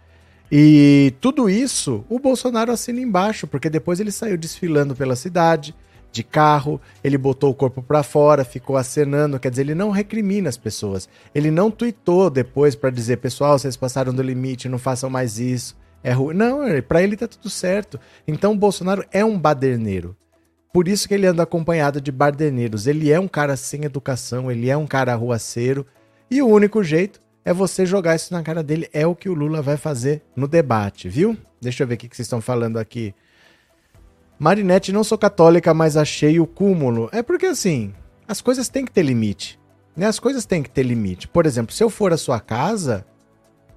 E 0.51 1.13
tudo 1.21 1.51
isso 1.51 2.05
o 2.09 2.21
Bolsonaro 2.21 2.71
assina 2.71 3.01
embaixo, 3.01 3.49
porque 3.49 3.69
depois 3.69 3.99
ele 3.99 4.13
saiu 4.13 4.39
desfilando 4.39 4.95
pela 4.95 5.17
cidade, 5.17 5.75
de 6.13 6.23
carro, 6.23 6.81
ele 7.03 7.19
botou 7.19 7.51
o 7.51 7.55
corpo 7.55 7.83
para 7.83 8.05
fora, 8.05 8.45
ficou 8.45 8.77
acenando, 8.77 9.41
quer 9.41 9.51
dizer, 9.51 9.63
ele 9.63 9.75
não 9.75 9.91
recrimina 9.91 10.49
as 10.49 10.57
pessoas. 10.57 11.09
Ele 11.35 11.51
não 11.51 11.69
tweetou 11.69 12.31
depois 12.31 12.77
para 12.77 12.91
dizer, 12.91 13.17
pessoal, 13.17 13.59
vocês 13.59 13.77
passaram 13.77 14.15
do 14.15 14.23
limite, 14.23 14.69
não 14.69 14.79
façam 14.79 15.11
mais 15.11 15.41
isso 15.41 15.77
é 16.03 16.13
ruim. 16.13 16.35
Não, 16.35 16.61
para 16.87 17.03
ele 17.03 17.17
tá 17.17 17.27
tudo 17.27 17.51
certo. 17.51 17.99
Então 18.27 18.53
o 18.53 18.57
Bolsonaro 18.57 19.05
é 19.13 19.25
um 19.25 19.39
baderneiro. 19.39 20.17
Por 20.73 20.89
isso 20.89 21.09
que 21.09 21.15
ele 21.15 21.27
anda 21.27 21.43
acompanhado 21.43 22.01
de 22.01 22.13
baderneiros. 22.13 22.87
Ele 22.87 23.11
é 23.11 23.19
um 23.19 23.29
cara 23.29 23.57
sem 23.57 23.85
educação, 23.85 24.51
ele 24.51 24.69
é 24.69 24.77
um 24.77 24.87
cara 24.87 25.13
arruaceiro. 25.13 25.87
E 26.31 26.43
o 26.43 26.47
único 26.47 26.83
jeito 26.83 27.21
é 27.45 27.53
você 27.53 27.87
jogar 27.87 28.15
isso 28.15 28.35
na 28.35 28.43
cara 28.43 28.63
dele. 28.63 28.89
É 28.93 29.07
o 29.07 29.15
que 29.15 29.29
o 29.29 29.35
Lula 29.35 29.63
vai 29.63 29.77
fazer 29.77 30.23
no 30.37 30.47
debate, 30.47 31.09
viu? 31.09 31.37
Deixa 31.61 31.83
eu 31.83 31.87
ver 31.87 31.95
o 31.95 31.97
que 31.97 32.09
vocês 32.09 32.27
estão 32.27 32.41
falando 32.41 32.77
aqui. 32.77 33.15
Marinette, 34.39 34.93
não 34.93 35.03
sou 35.03 35.17
católica, 35.17 35.73
mas 35.73 35.97
achei 35.97 36.39
o 36.39 36.47
cúmulo. 36.47 37.09
É 37.11 37.23
porque 37.23 37.47
assim, 37.47 37.95
as 38.29 38.43
coisas 38.43 38.69
têm 38.69 38.85
que 38.85 38.93
ter 38.93 39.03
limite. 39.03 39.59
Né? 39.97 40.07
As 40.07 40.19
coisas 40.19 40.45
têm 40.45 40.63
que 40.63 40.69
ter 40.69 40.83
limite. 40.83 41.27
Por 41.27 41.47
exemplo, 41.47 41.75
se 41.75 41.83
eu 41.83 41.89
for 41.89 42.13
à 42.13 42.19
sua 42.19 42.39
casa, 42.39 43.07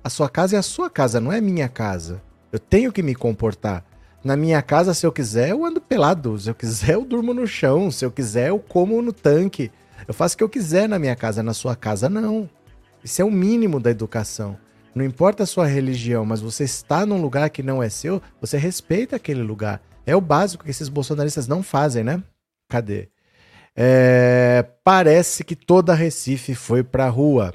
a 0.04 0.10
sua 0.10 0.30
casa 0.30 0.56
é 0.56 0.60
a 0.60 0.64
sua 0.64 0.90
casa, 0.90 1.20
não 1.20 1.32
é 1.32 1.42
minha 1.42 1.68
casa. 1.68 2.22
Eu 2.52 2.60
tenho 2.60 2.92
que 2.92 3.04
me 3.04 3.14
comportar. 3.14 3.86
Na 4.24 4.36
minha 4.36 4.62
casa, 4.62 4.94
se 4.94 5.06
eu 5.06 5.12
quiser, 5.12 5.50
eu 5.50 5.64
ando 5.64 5.80
pelado. 5.80 6.38
Se 6.38 6.50
eu 6.50 6.56
quiser, 6.56 6.96
eu 6.96 7.06
durmo 7.06 7.34
no 7.34 7.48
chão. 7.48 7.90
Se 7.90 8.06
eu 8.06 8.12
quiser, 8.12 8.50
eu 8.50 8.60
como 8.60 9.02
no 9.02 9.14
tanque. 9.14 9.72
Eu 10.08 10.14
faço 10.14 10.36
o 10.36 10.38
que 10.38 10.44
eu 10.44 10.50
quiser 10.50 10.90
na 10.90 11.00
minha 11.00 11.16
casa. 11.16 11.44
Na 11.44 11.54
sua 11.54 11.76
casa, 11.76 12.10
não. 12.10 12.50
Isso 13.04 13.22
é 13.22 13.26
o 13.26 13.32
mínimo 13.32 13.80
da 13.80 13.92
educação. 13.92 14.58
Não 14.94 15.06
importa 15.06 15.44
a 15.44 15.46
sua 15.46 15.66
religião, 15.68 16.26
mas 16.26 16.42
você 16.42 16.64
está 16.64 17.06
num 17.06 17.22
lugar 17.22 17.50
que 17.50 17.64
não 17.64 17.82
é 17.82 17.90
seu, 17.90 18.22
você 18.42 18.58
respeita 18.58 19.16
aquele 19.16 19.42
lugar. 19.42 19.82
É 20.06 20.16
o 20.16 20.22
básico 20.22 20.64
que 20.64 20.72
esses 20.72 20.90
bolsonaristas 20.90 21.48
não 21.48 21.62
fazem, 21.62 22.04
né? 22.04 22.22
Cadê? 22.68 23.10
É... 23.76 24.66
Parece 24.84 25.44
que 25.44 25.56
toda 25.56 25.94
Recife 25.94 26.56
foi 26.56 26.84
pra 26.84 27.08
rua. 27.08 27.54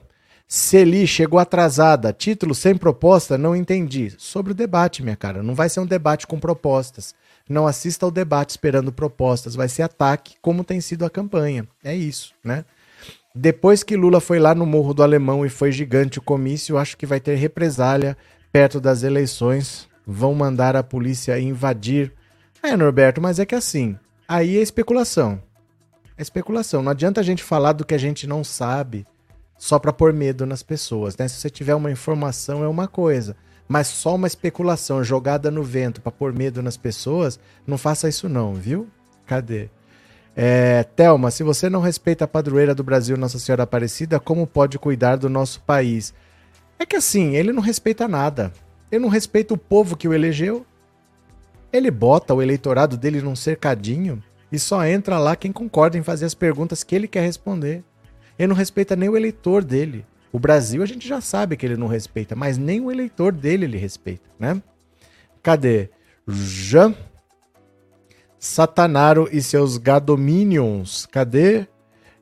Celi 0.54 1.04
chegou 1.04 1.40
atrasada. 1.40 2.12
Título 2.12 2.54
sem 2.54 2.76
proposta? 2.76 3.36
Não 3.36 3.56
entendi. 3.56 4.14
Sobre 4.16 4.52
o 4.52 4.54
debate, 4.54 5.02
minha 5.02 5.16
cara. 5.16 5.42
Não 5.42 5.52
vai 5.52 5.68
ser 5.68 5.80
um 5.80 5.86
debate 5.86 6.28
com 6.28 6.38
propostas. 6.38 7.12
Não 7.48 7.66
assista 7.66 8.06
ao 8.06 8.10
debate 8.12 8.50
esperando 8.50 8.92
propostas. 8.92 9.56
Vai 9.56 9.68
ser 9.68 9.82
ataque, 9.82 10.36
como 10.40 10.62
tem 10.62 10.80
sido 10.80 11.04
a 11.04 11.10
campanha. 11.10 11.66
É 11.82 11.92
isso, 11.92 12.32
né? 12.44 12.64
Depois 13.34 13.82
que 13.82 13.96
Lula 13.96 14.20
foi 14.20 14.38
lá 14.38 14.54
no 14.54 14.64
Morro 14.64 14.94
do 14.94 15.02
Alemão 15.02 15.44
e 15.44 15.48
foi 15.48 15.72
gigante 15.72 16.20
o 16.20 16.22
comício, 16.22 16.78
acho 16.78 16.96
que 16.96 17.04
vai 17.04 17.18
ter 17.18 17.34
represália 17.34 18.16
perto 18.52 18.80
das 18.80 19.02
eleições. 19.02 19.88
Vão 20.06 20.36
mandar 20.36 20.76
a 20.76 20.84
polícia 20.84 21.36
invadir. 21.36 22.12
É, 22.62 22.76
Norberto, 22.76 23.20
mas 23.20 23.40
é 23.40 23.44
que 23.44 23.56
assim, 23.56 23.98
aí 24.28 24.56
é 24.56 24.62
especulação. 24.62 25.42
É 26.16 26.22
especulação. 26.22 26.80
Não 26.80 26.92
adianta 26.92 27.20
a 27.20 27.24
gente 27.24 27.42
falar 27.42 27.72
do 27.72 27.84
que 27.84 27.92
a 27.92 27.98
gente 27.98 28.24
não 28.24 28.44
sabe 28.44 29.04
só 29.56 29.78
para 29.78 29.92
pôr 29.92 30.12
medo 30.12 30.44
nas 30.46 30.62
pessoas, 30.62 31.16
né? 31.16 31.28
Se 31.28 31.36
você 31.36 31.50
tiver 31.50 31.74
uma 31.74 31.90
informação 31.90 32.62
é 32.62 32.68
uma 32.68 32.88
coisa, 32.88 33.36
mas 33.68 33.86
só 33.86 34.14
uma 34.14 34.26
especulação 34.26 35.02
jogada 35.02 35.50
no 35.50 35.62
vento 35.62 36.00
para 36.00 36.12
pôr 36.12 36.32
medo 36.32 36.62
nas 36.62 36.76
pessoas, 36.76 37.38
não 37.66 37.78
faça 37.78 38.08
isso 38.08 38.28
não, 38.28 38.54
viu? 38.54 38.88
Cadê? 39.26 39.70
É, 40.36 40.82
Thelma, 40.82 41.30
se 41.30 41.42
você 41.42 41.70
não 41.70 41.80
respeita 41.80 42.24
a 42.24 42.28
padroeira 42.28 42.74
do 42.74 42.82
Brasil, 42.82 43.16
Nossa 43.16 43.38
Senhora 43.38 43.62
Aparecida, 43.62 44.18
como 44.18 44.46
pode 44.46 44.78
cuidar 44.78 45.16
do 45.16 45.28
nosso 45.28 45.60
país? 45.60 46.12
É 46.78 46.84
que 46.84 46.96
assim, 46.96 47.36
ele 47.36 47.52
não 47.52 47.62
respeita 47.62 48.08
nada. 48.08 48.52
Ele 48.90 49.02
não 49.02 49.08
respeita 49.08 49.54
o 49.54 49.58
povo 49.58 49.96
que 49.96 50.08
o 50.08 50.12
elegeu. 50.12 50.66
Ele 51.72 51.90
bota 51.90 52.34
o 52.34 52.42
eleitorado 52.42 52.96
dele 52.96 53.22
num 53.22 53.36
cercadinho 53.36 54.22
e 54.50 54.58
só 54.58 54.84
entra 54.84 55.18
lá 55.18 55.34
quem 55.34 55.52
concorda 55.52 55.96
em 55.96 56.02
fazer 56.02 56.26
as 56.26 56.34
perguntas 56.34 56.84
que 56.84 56.94
ele 56.94 57.08
quer 57.08 57.22
responder. 57.22 57.82
Ele 58.38 58.48
não 58.48 58.56
respeita 58.56 58.96
nem 58.96 59.08
o 59.08 59.16
eleitor 59.16 59.62
dele. 59.62 60.04
O 60.32 60.38
Brasil 60.38 60.82
a 60.82 60.86
gente 60.86 61.06
já 61.06 61.20
sabe 61.20 61.56
que 61.56 61.64
ele 61.64 61.76
não 61.76 61.86
respeita, 61.86 62.34
mas 62.34 62.58
nem 62.58 62.80
o 62.80 62.90
eleitor 62.90 63.32
dele 63.32 63.66
ele 63.66 63.78
respeita, 63.78 64.28
né? 64.38 64.60
Cadê? 65.42 65.90
Jean 66.26 66.94
Satanaro 68.38 69.28
e 69.32 69.40
seus 69.40 69.78
gadominions. 69.78 71.06
Cadê? 71.06 71.66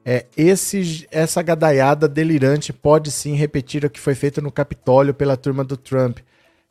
É, 0.04 0.26
esse, 0.36 1.06
essa 1.10 1.42
gadaiada 1.42 2.08
delirante 2.08 2.72
pode 2.72 3.10
sim 3.10 3.34
repetir 3.34 3.84
o 3.84 3.90
que 3.90 4.00
foi 4.00 4.14
feito 4.14 4.42
no 4.42 4.50
Capitólio 4.50 5.14
pela 5.14 5.36
turma 5.36 5.64
do 5.64 5.76
Trump. 5.76 6.18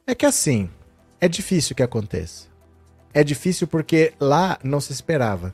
É 0.06 0.14
que 0.14 0.26
assim, 0.26 0.70
é 1.20 1.28
difícil 1.28 1.76
que 1.76 1.84
aconteça. 1.84 2.48
É 3.14 3.24
difícil 3.24 3.68
porque 3.68 4.14
lá 4.20 4.58
não 4.64 4.80
se 4.80 4.92
esperava. 4.92 5.54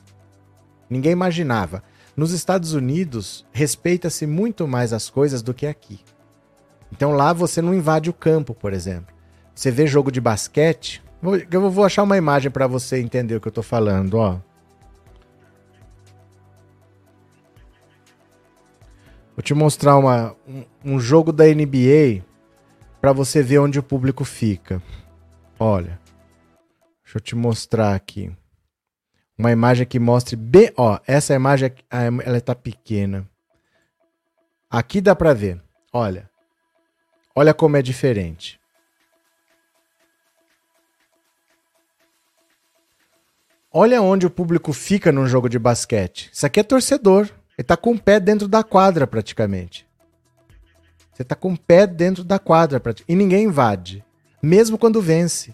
Ninguém 0.89 1.12
imaginava. 1.12 1.84
Nos 2.18 2.32
Estados 2.32 2.74
Unidos, 2.74 3.46
respeita-se 3.52 4.26
muito 4.26 4.68
mais 4.68 4.92
as 4.92 5.08
coisas 5.08 5.44
do 5.44 5.54
que 5.54 5.68
aqui. 5.68 6.00
Então 6.92 7.12
lá 7.12 7.32
você 7.32 7.62
não 7.62 7.76
invade 7.76 8.10
o 8.10 8.14
campo, 8.14 8.56
por 8.56 8.74
exemplo. 8.74 9.16
Você 9.54 9.70
vê 9.70 9.86
jogo 9.86 10.12
de 10.12 10.20
basquete. 10.20 11.04
Eu 11.52 11.70
vou 11.70 11.86
achar 11.86 12.02
uma 12.02 12.18
imagem 12.18 12.50
para 12.50 12.66
você 12.66 13.00
entender 13.00 13.36
o 13.36 13.40
que 13.40 13.48
eu 13.48 13.52
tô 13.52 13.62
falando, 13.62 14.16
ó. 14.16 14.40
Vou 19.36 19.44
te 19.44 19.54
mostrar 19.54 19.96
uma, 19.96 20.36
um, 20.48 20.64
um 20.84 21.00
jogo 21.00 21.32
da 21.32 21.46
NBA 21.46 22.26
para 23.00 23.14
você 23.14 23.44
ver 23.44 23.60
onde 23.60 23.78
o 23.78 23.84
público 23.84 24.26
fica. 24.26 24.82
Olha, 25.60 26.00
deixa 27.04 27.18
eu 27.18 27.22
te 27.22 27.36
mostrar 27.36 27.94
aqui 27.94 28.36
uma 29.38 29.51
imagem 29.51 29.86
que 29.86 30.00
mostre 30.00 30.36
bem, 30.36 30.72
ó, 30.75 31.00
essa 31.06 31.34
imagem 31.34 31.72
ela 32.25 32.38
está 32.38 32.56
pequena. 32.56 33.29
Aqui 34.70 35.00
dá 35.00 35.15
para 35.15 35.34
ver. 35.34 35.62
Olha. 35.94 36.29
Olha 37.36 37.53
como 37.53 37.77
é 37.77 37.82
diferente. 37.82 38.60
Olha 43.72 44.01
onde 44.01 44.25
o 44.25 44.29
público 44.29 44.74
fica 44.74 45.12
num 45.12 45.27
jogo 45.27 45.48
de 45.48 45.60
basquete. 45.60 46.32
Isso 46.34 46.46
aqui 46.46 46.60
é 46.60 46.63
torcedor. 46.63 47.29
Ele 47.58 47.65
tá 47.65 47.77
com 47.77 47.91
o 47.91 48.00
pé 48.00 48.20
dentro 48.20 48.48
da 48.48 48.63
quadra 48.63 49.06
praticamente. 49.06 49.86
Você 51.13 51.24
tá 51.24 51.36
com 51.36 51.53
o 51.53 51.58
pé 51.58 51.86
dentro 51.86 52.24
da 52.24 52.39
quadra 52.39 52.79
praticamente. 52.79 53.12
e 53.12 53.15
ninguém 53.15 53.46
invade, 53.46 54.03
mesmo 54.41 54.77
quando 54.77 55.01
vence. 55.01 55.53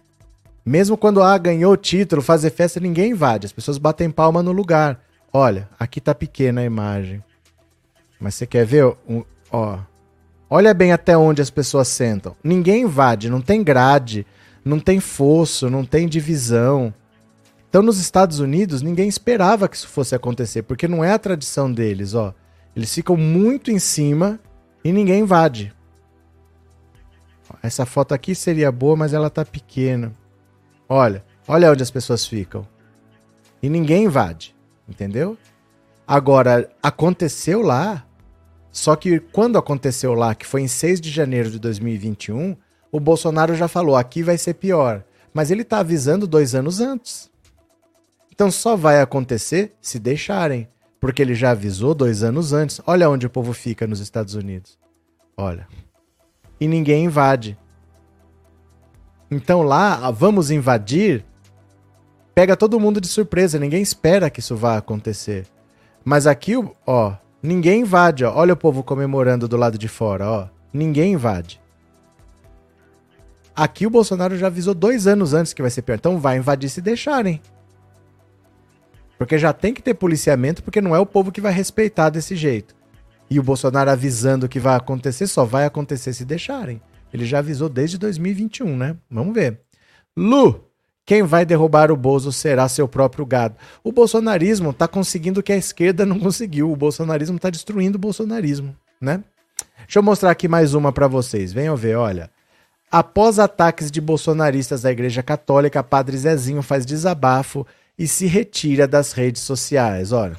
Mesmo 0.65 0.98
quando 0.98 1.22
ah, 1.22 1.38
ganhou 1.38 1.74
o 1.74 1.77
título, 1.77 2.22
fazer 2.22 2.50
festa, 2.50 2.79
ninguém 2.79 3.12
invade. 3.12 3.46
As 3.46 3.51
pessoas 3.51 3.77
batem 3.77 4.10
palma 4.10 4.41
no 4.41 4.51
lugar. 4.51 5.01
Olha, 5.32 5.67
aqui 5.79 6.00
tá 6.00 6.15
pequena 6.15 6.62
a 6.62 6.65
imagem. 6.65 7.24
Mas 8.20 8.36
você 8.36 8.48
quer 8.48 8.65
ver? 8.65 8.86
Um, 9.08 9.24
ó. 9.51 9.79
Olha 10.50 10.74
bem 10.74 10.93
até 10.93 11.17
onde 11.17 11.41
as 11.41 11.50
pessoas 11.50 11.88
sentam. 11.88 12.36
Ninguém 12.43 12.84
invade, 12.84 13.29
não 13.29 13.41
tem 13.41 13.63
grade, 13.63 14.25
não 14.63 14.79
tem 14.79 15.00
fosso, 15.00 15.70
não 15.70 15.84
tem 15.84 16.08
divisão. 16.08 16.93
Então, 17.67 17.82
nos 17.82 18.00
Estados 18.00 18.39
Unidos, 18.39 18.84
ninguém 18.84 19.10
esperava 19.10 19.67
que 19.67 19.75
isso 19.75 19.88
fosse 19.88 20.13
acontecer, 20.13 20.62
porque 20.62 20.88
não 20.88 21.03
é 21.03 21.12
a 21.12 21.20
tradição 21.20 21.72
deles, 21.72 22.13
ó. 22.13 22.34
Eles 22.75 22.93
ficam 22.93 23.17
muito 23.17 23.72
em 23.72 23.79
cima 23.79 24.39
e 24.84 24.91
ninguém 24.91 25.22
invade. 25.22 25.74
Essa 27.62 27.86
foto 27.86 28.13
aqui 28.13 28.36
seria 28.36 28.72
boa, 28.72 28.96
mas 28.96 29.13
ela 29.13 29.29
tá 29.29 29.43
pequena. 29.43 30.13
Olha, 30.95 31.25
olha 31.47 31.71
onde 31.71 31.81
as 31.81 31.89
pessoas 31.89 32.23
ficam. 32.23 32.67
E 33.63 33.67
ninguém 33.67 34.03
invade, 34.03 34.55
entendeu? 34.88 35.35
Agora, 36.05 36.69
aconteceu 36.83 37.63
lá, 37.63 38.05
só 38.71 38.95
que 38.95 39.19
quando 39.19 39.57
aconteceu 39.57 40.13
lá, 40.13 40.35
que 40.35 40.45
foi 40.45 40.62
em 40.62 40.67
6 40.67 41.01
de 41.01 41.09
janeiro 41.09 41.50
de 41.50 41.57
2021, 41.57 42.55
o 42.91 43.00
Bolsonaro 43.00 43.55
já 43.55 43.67
falou: 43.67 43.95
aqui 43.95 44.21
vai 44.21 44.38
ser 44.38 44.53
pior. 44.53 45.03
Mas 45.33 45.50
ele 45.50 45.63
está 45.63 45.79
avisando 45.79 46.27
dois 46.27 46.53
anos 46.53 46.79
antes. 46.79 47.27
Então 48.31 48.51
só 48.51 48.75
vai 48.75 49.01
acontecer 49.01 49.73
se 49.81 49.97
deixarem. 49.97 50.67
Porque 51.00 51.23
ele 51.23 51.33
já 51.33 51.51
avisou 51.51 51.95
dois 51.95 52.21
anos 52.21 52.53
antes. 52.53 52.79
Olha 52.85 53.09
onde 53.09 53.25
o 53.25 53.31
povo 53.31 53.51
fica 53.51 53.88
nos 53.88 54.00
Estados 54.00 54.35
Unidos. 54.35 54.77
Olha. 55.35 55.67
E 56.59 56.67
ninguém 56.67 57.05
invade. 57.05 57.57
Então 59.33 59.63
lá, 59.63 60.11
vamos 60.11 60.51
invadir, 60.51 61.25
pega 62.35 62.55
todo 62.55 62.79
mundo 62.79 63.01
de 63.01 63.07
surpresa. 63.07 63.57
Ninguém 63.57 63.81
espera 63.81 64.29
que 64.29 64.39
isso 64.39 64.55
vá 64.55 64.77
acontecer. 64.77 65.47
Mas 66.05 66.27
aqui, 66.27 66.53
ó, 66.85 67.13
ninguém 67.41 67.81
invade, 67.81 68.23
ó. 68.23 68.33
Olha 68.35 68.53
o 68.53 68.57
povo 68.57 68.83
comemorando 68.83 69.47
do 69.47 69.57
lado 69.57 69.77
de 69.77 69.87
fora, 69.87 70.29
ó. 70.29 70.47
Ninguém 70.71 71.13
invade. 71.13 71.59
Aqui 73.55 73.87
o 73.87 73.89
Bolsonaro 73.89 74.37
já 74.37 74.47
avisou 74.47 74.73
dois 74.73 75.07
anos 75.07 75.33
antes 75.33 75.53
que 75.53 75.61
vai 75.61 75.71
ser 75.71 75.81
pior. 75.81 75.95
Então 75.95 76.19
vai 76.19 76.37
invadir 76.37 76.69
se 76.69 76.81
deixarem. 76.81 77.41
Porque 79.17 79.37
já 79.37 79.51
tem 79.51 79.73
que 79.73 79.81
ter 79.81 79.93
policiamento, 79.95 80.61
porque 80.61 80.81
não 80.81 80.95
é 80.95 80.99
o 80.99 81.05
povo 81.05 81.31
que 81.31 81.41
vai 81.41 81.53
respeitar 81.53 82.09
desse 82.09 82.35
jeito. 82.35 82.75
E 83.29 83.39
o 83.39 83.43
Bolsonaro 83.43 83.89
avisando 83.89 84.49
que 84.49 84.59
vai 84.59 84.75
acontecer, 84.75 85.25
só 85.25 85.43
vai 85.43 85.65
acontecer 85.65 86.13
se 86.13 86.25
deixarem. 86.25 86.81
Ele 87.13 87.25
já 87.25 87.39
avisou 87.39 87.70
desde 87.70 87.98
2021, 87.98 88.75
né? 88.75 88.98
Vamos 89.10 89.34
ver. 89.34 89.60
Lu, 90.17 90.67
quem 91.05 91.22
vai 91.24 91.46
derrubar 91.46 91.91
o 91.91 91.98
Bozo 91.98 92.32
será 92.32 92.67
seu 92.67 92.88
próprio 92.88 93.25
gado. 93.25 93.55
O 93.84 93.91
bolsonarismo 93.91 94.72
está 94.72 94.88
conseguindo 94.88 95.39
o 95.39 95.43
que 95.43 95.53
a 95.53 95.58
esquerda 95.58 96.05
não 96.05 96.20
conseguiu. 96.20 96.72
O 96.72 96.75
bolsonarismo 96.75 97.36
está 97.36 97.50
destruindo 97.50 97.98
o 97.98 98.01
bolsonarismo, 98.01 98.75
né? 99.00 99.24
Deixa 99.79 100.00
eu 100.00 100.03
mostrar 100.03 100.32
aqui 100.32 100.48
mais 100.48 100.74
uma 100.74 100.91
para 100.91 101.08
vocês. 101.08 101.53
Venham 101.53 101.75
ver, 101.75 101.96
olha. 101.96 102.32
Após 102.89 103.38
ataques 103.38 103.91
de 103.91 104.00
bolsonaristas 104.00 104.86
à 104.86 104.91
Igreja 104.91 105.22
Católica, 105.22 105.84
Padre 105.84 106.17
Zezinho 106.17 106.62
faz 106.62 106.86
desabafo 106.86 107.65
e 107.98 108.08
se 108.08 108.25
retira 108.25 108.88
das 108.88 109.12
redes 109.13 109.41
sociais. 109.41 110.12
Olha, 110.12 110.38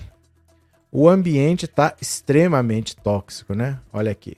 o 0.90 1.08
ambiente 1.08 1.66
está 1.66 1.94
extremamente 2.00 2.96
tóxico, 2.96 3.54
né? 3.54 3.78
Olha 3.92 4.12
aqui. 4.12 4.36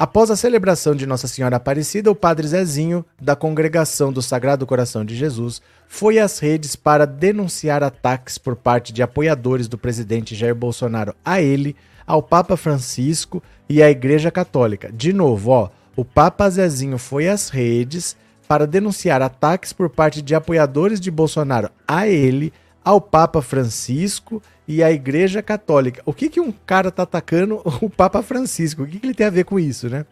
Após 0.00 0.30
a 0.30 0.34
celebração 0.34 0.94
de 0.94 1.04
Nossa 1.04 1.28
Senhora 1.28 1.56
Aparecida, 1.56 2.10
o 2.10 2.14
Padre 2.14 2.48
Zezinho, 2.48 3.04
da 3.20 3.36
Congregação 3.36 4.10
do 4.10 4.22
Sagrado 4.22 4.66
Coração 4.66 5.04
de 5.04 5.14
Jesus, 5.14 5.60
foi 5.86 6.18
às 6.18 6.38
redes 6.38 6.74
para 6.74 7.06
denunciar 7.06 7.82
ataques 7.82 8.38
por 8.38 8.56
parte 8.56 8.94
de 8.94 9.02
apoiadores 9.02 9.68
do 9.68 9.76
presidente 9.76 10.34
Jair 10.34 10.54
Bolsonaro 10.54 11.14
a 11.22 11.42
ele, 11.42 11.76
ao 12.06 12.22
Papa 12.22 12.56
Francisco 12.56 13.42
e 13.68 13.82
à 13.82 13.90
Igreja 13.90 14.30
Católica. 14.30 14.90
De 14.90 15.12
novo, 15.12 15.50
ó, 15.50 15.68
o 15.94 16.02
Papa 16.02 16.48
Zezinho 16.48 16.96
foi 16.96 17.28
às 17.28 17.50
redes 17.50 18.16
para 18.48 18.66
denunciar 18.66 19.20
ataques 19.20 19.70
por 19.70 19.90
parte 19.90 20.22
de 20.22 20.34
apoiadores 20.34 20.98
de 20.98 21.10
Bolsonaro 21.10 21.68
a 21.86 22.08
ele, 22.08 22.54
ao 22.82 23.02
Papa 23.02 23.42
Francisco 23.42 24.42
e 24.70 24.84
à 24.84 24.92
Igreja 24.92 25.42
Católica. 25.42 26.00
O 26.06 26.12
que, 26.12 26.28
que 26.28 26.40
um 26.40 26.52
cara 26.52 26.92
tá 26.92 27.02
atacando 27.02 27.60
o 27.82 27.90
Papa 27.90 28.22
Francisco? 28.22 28.84
O 28.84 28.86
que, 28.86 29.00
que 29.00 29.06
ele 29.08 29.14
tem 29.14 29.26
a 29.26 29.30
ver 29.30 29.44
com 29.44 29.58
isso, 29.58 29.90
né? 29.90 30.06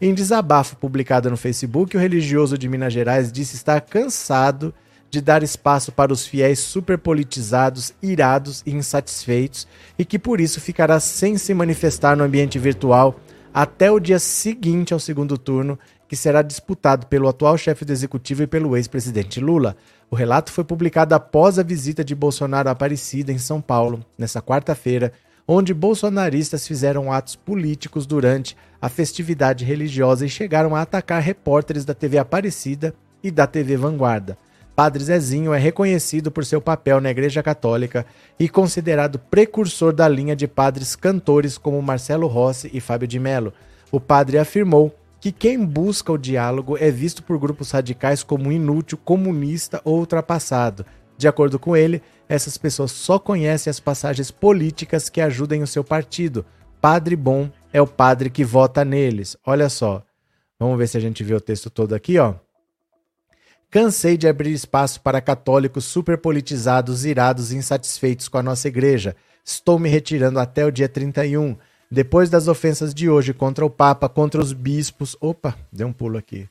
Em 0.00 0.14
desabafo 0.14 0.76
publicado 0.76 1.28
no 1.28 1.36
Facebook, 1.36 1.96
o 1.96 2.00
religioso 2.00 2.56
de 2.56 2.68
Minas 2.68 2.92
Gerais 2.92 3.32
disse 3.32 3.56
estar 3.56 3.80
cansado 3.80 4.72
de 5.10 5.20
dar 5.20 5.42
espaço 5.42 5.90
para 5.90 6.12
os 6.12 6.24
fiéis 6.24 6.60
superpolitizados, 6.60 7.92
irados 8.00 8.62
e 8.64 8.70
insatisfeitos 8.72 9.66
e 9.98 10.04
que 10.04 10.18
por 10.18 10.40
isso 10.40 10.60
ficará 10.60 11.00
sem 11.00 11.36
se 11.36 11.52
manifestar 11.52 12.16
no 12.16 12.22
ambiente 12.22 12.56
virtual 12.56 13.18
até 13.52 13.90
o 13.90 13.98
dia 13.98 14.20
seguinte 14.20 14.94
ao 14.94 15.00
segundo 15.00 15.36
turno 15.36 15.76
que 16.08 16.16
será 16.16 16.42
disputado 16.42 17.06
pelo 17.06 17.28
atual 17.28 17.56
chefe 17.56 17.84
do 17.84 17.92
executivo 17.92 18.42
e 18.42 18.46
pelo 18.46 18.76
ex-presidente 18.76 19.40
Lula. 19.40 19.76
O 20.10 20.16
relato 20.16 20.52
foi 20.52 20.64
publicado 20.64 21.14
após 21.14 21.58
a 21.58 21.62
visita 21.62 22.04
de 22.04 22.14
Bolsonaro 22.14 22.68
a 22.68 22.72
Aparecida, 22.72 23.32
em 23.32 23.38
São 23.38 23.60
Paulo, 23.60 24.04
nesta 24.16 24.40
quarta-feira, 24.40 25.12
onde 25.46 25.74
bolsonaristas 25.74 26.66
fizeram 26.66 27.12
atos 27.12 27.36
políticos 27.36 28.06
durante 28.06 28.56
a 28.80 28.88
festividade 28.88 29.64
religiosa 29.64 30.24
e 30.24 30.28
chegaram 30.28 30.74
a 30.74 30.82
atacar 30.82 31.20
repórteres 31.20 31.84
da 31.84 31.94
TV 31.94 32.18
Aparecida 32.18 32.94
e 33.22 33.30
da 33.30 33.46
TV 33.46 33.76
Vanguarda. 33.76 34.38
Padre 34.74 35.04
Zezinho 35.04 35.54
é 35.54 35.58
reconhecido 35.58 36.32
por 36.32 36.44
seu 36.44 36.60
papel 36.60 37.00
na 37.00 37.10
Igreja 37.10 37.42
Católica 37.42 38.04
e 38.38 38.48
considerado 38.48 39.20
precursor 39.20 39.92
da 39.92 40.08
linha 40.08 40.34
de 40.34 40.48
padres 40.48 40.96
cantores 40.96 41.56
como 41.56 41.80
Marcelo 41.80 42.26
Rossi 42.26 42.70
e 42.72 42.80
Fábio 42.80 43.06
de 43.06 43.20
Mello. 43.20 43.52
O 43.92 44.00
padre 44.00 44.36
afirmou 44.36 44.92
que 45.24 45.32
quem 45.32 45.64
busca 45.64 46.12
o 46.12 46.18
diálogo 46.18 46.76
é 46.76 46.90
visto 46.90 47.22
por 47.22 47.38
grupos 47.38 47.70
radicais 47.70 48.22
como 48.22 48.52
inútil, 48.52 48.98
comunista 48.98 49.80
ou 49.82 49.98
ultrapassado. 50.00 50.84
De 51.16 51.26
acordo 51.26 51.58
com 51.58 51.74
ele, 51.74 52.02
essas 52.28 52.58
pessoas 52.58 52.92
só 52.92 53.18
conhecem 53.18 53.70
as 53.70 53.80
passagens 53.80 54.30
políticas 54.30 55.08
que 55.08 55.22
ajudem 55.22 55.62
o 55.62 55.66
seu 55.66 55.82
partido. 55.82 56.44
Padre 56.78 57.16
bom 57.16 57.50
é 57.72 57.80
o 57.80 57.86
padre 57.86 58.28
que 58.28 58.44
vota 58.44 58.84
neles. 58.84 59.34
Olha 59.46 59.70
só. 59.70 60.04
Vamos 60.60 60.76
ver 60.76 60.88
se 60.88 60.98
a 60.98 61.00
gente 61.00 61.24
vê 61.24 61.32
o 61.32 61.40
texto 61.40 61.70
todo 61.70 61.94
aqui, 61.94 62.18
ó. 62.18 62.34
Cansei 63.70 64.18
de 64.18 64.28
abrir 64.28 64.52
espaço 64.52 65.00
para 65.00 65.22
católicos 65.22 65.86
superpolitizados, 65.86 67.06
irados 67.06 67.50
e 67.50 67.56
insatisfeitos 67.56 68.28
com 68.28 68.36
a 68.36 68.42
nossa 68.42 68.68
igreja. 68.68 69.16
Estou 69.42 69.78
me 69.78 69.88
retirando 69.88 70.38
até 70.38 70.66
o 70.66 70.70
dia 70.70 70.86
31. 70.86 71.56
Depois 71.90 72.28
das 72.30 72.48
ofensas 72.48 72.94
de 72.94 73.08
hoje 73.08 73.32
contra 73.32 73.64
o 73.64 73.70
Papa, 73.70 74.08
contra 74.08 74.40
os 74.40 74.52
bispos. 74.52 75.16
Opa, 75.20 75.56
deu 75.72 75.86
um 75.86 75.92
pulo 75.92 76.18
aqui. 76.18 76.48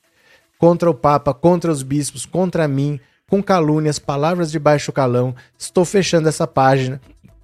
Contra 0.58 0.90
o 0.90 0.94
Papa, 0.94 1.34
contra 1.34 1.72
os 1.72 1.84
bispos, 1.84 2.26
contra 2.26 2.68
mim, 2.68 3.00
com 3.30 3.42
calúnias, 3.42 4.00
palavras 4.00 4.52
de 4.52 4.60
baixo 4.60 4.92
calão, 4.92 5.36
estou 5.58 5.84
fechando 5.84 6.30
essa 6.30 6.46
página 6.48 7.02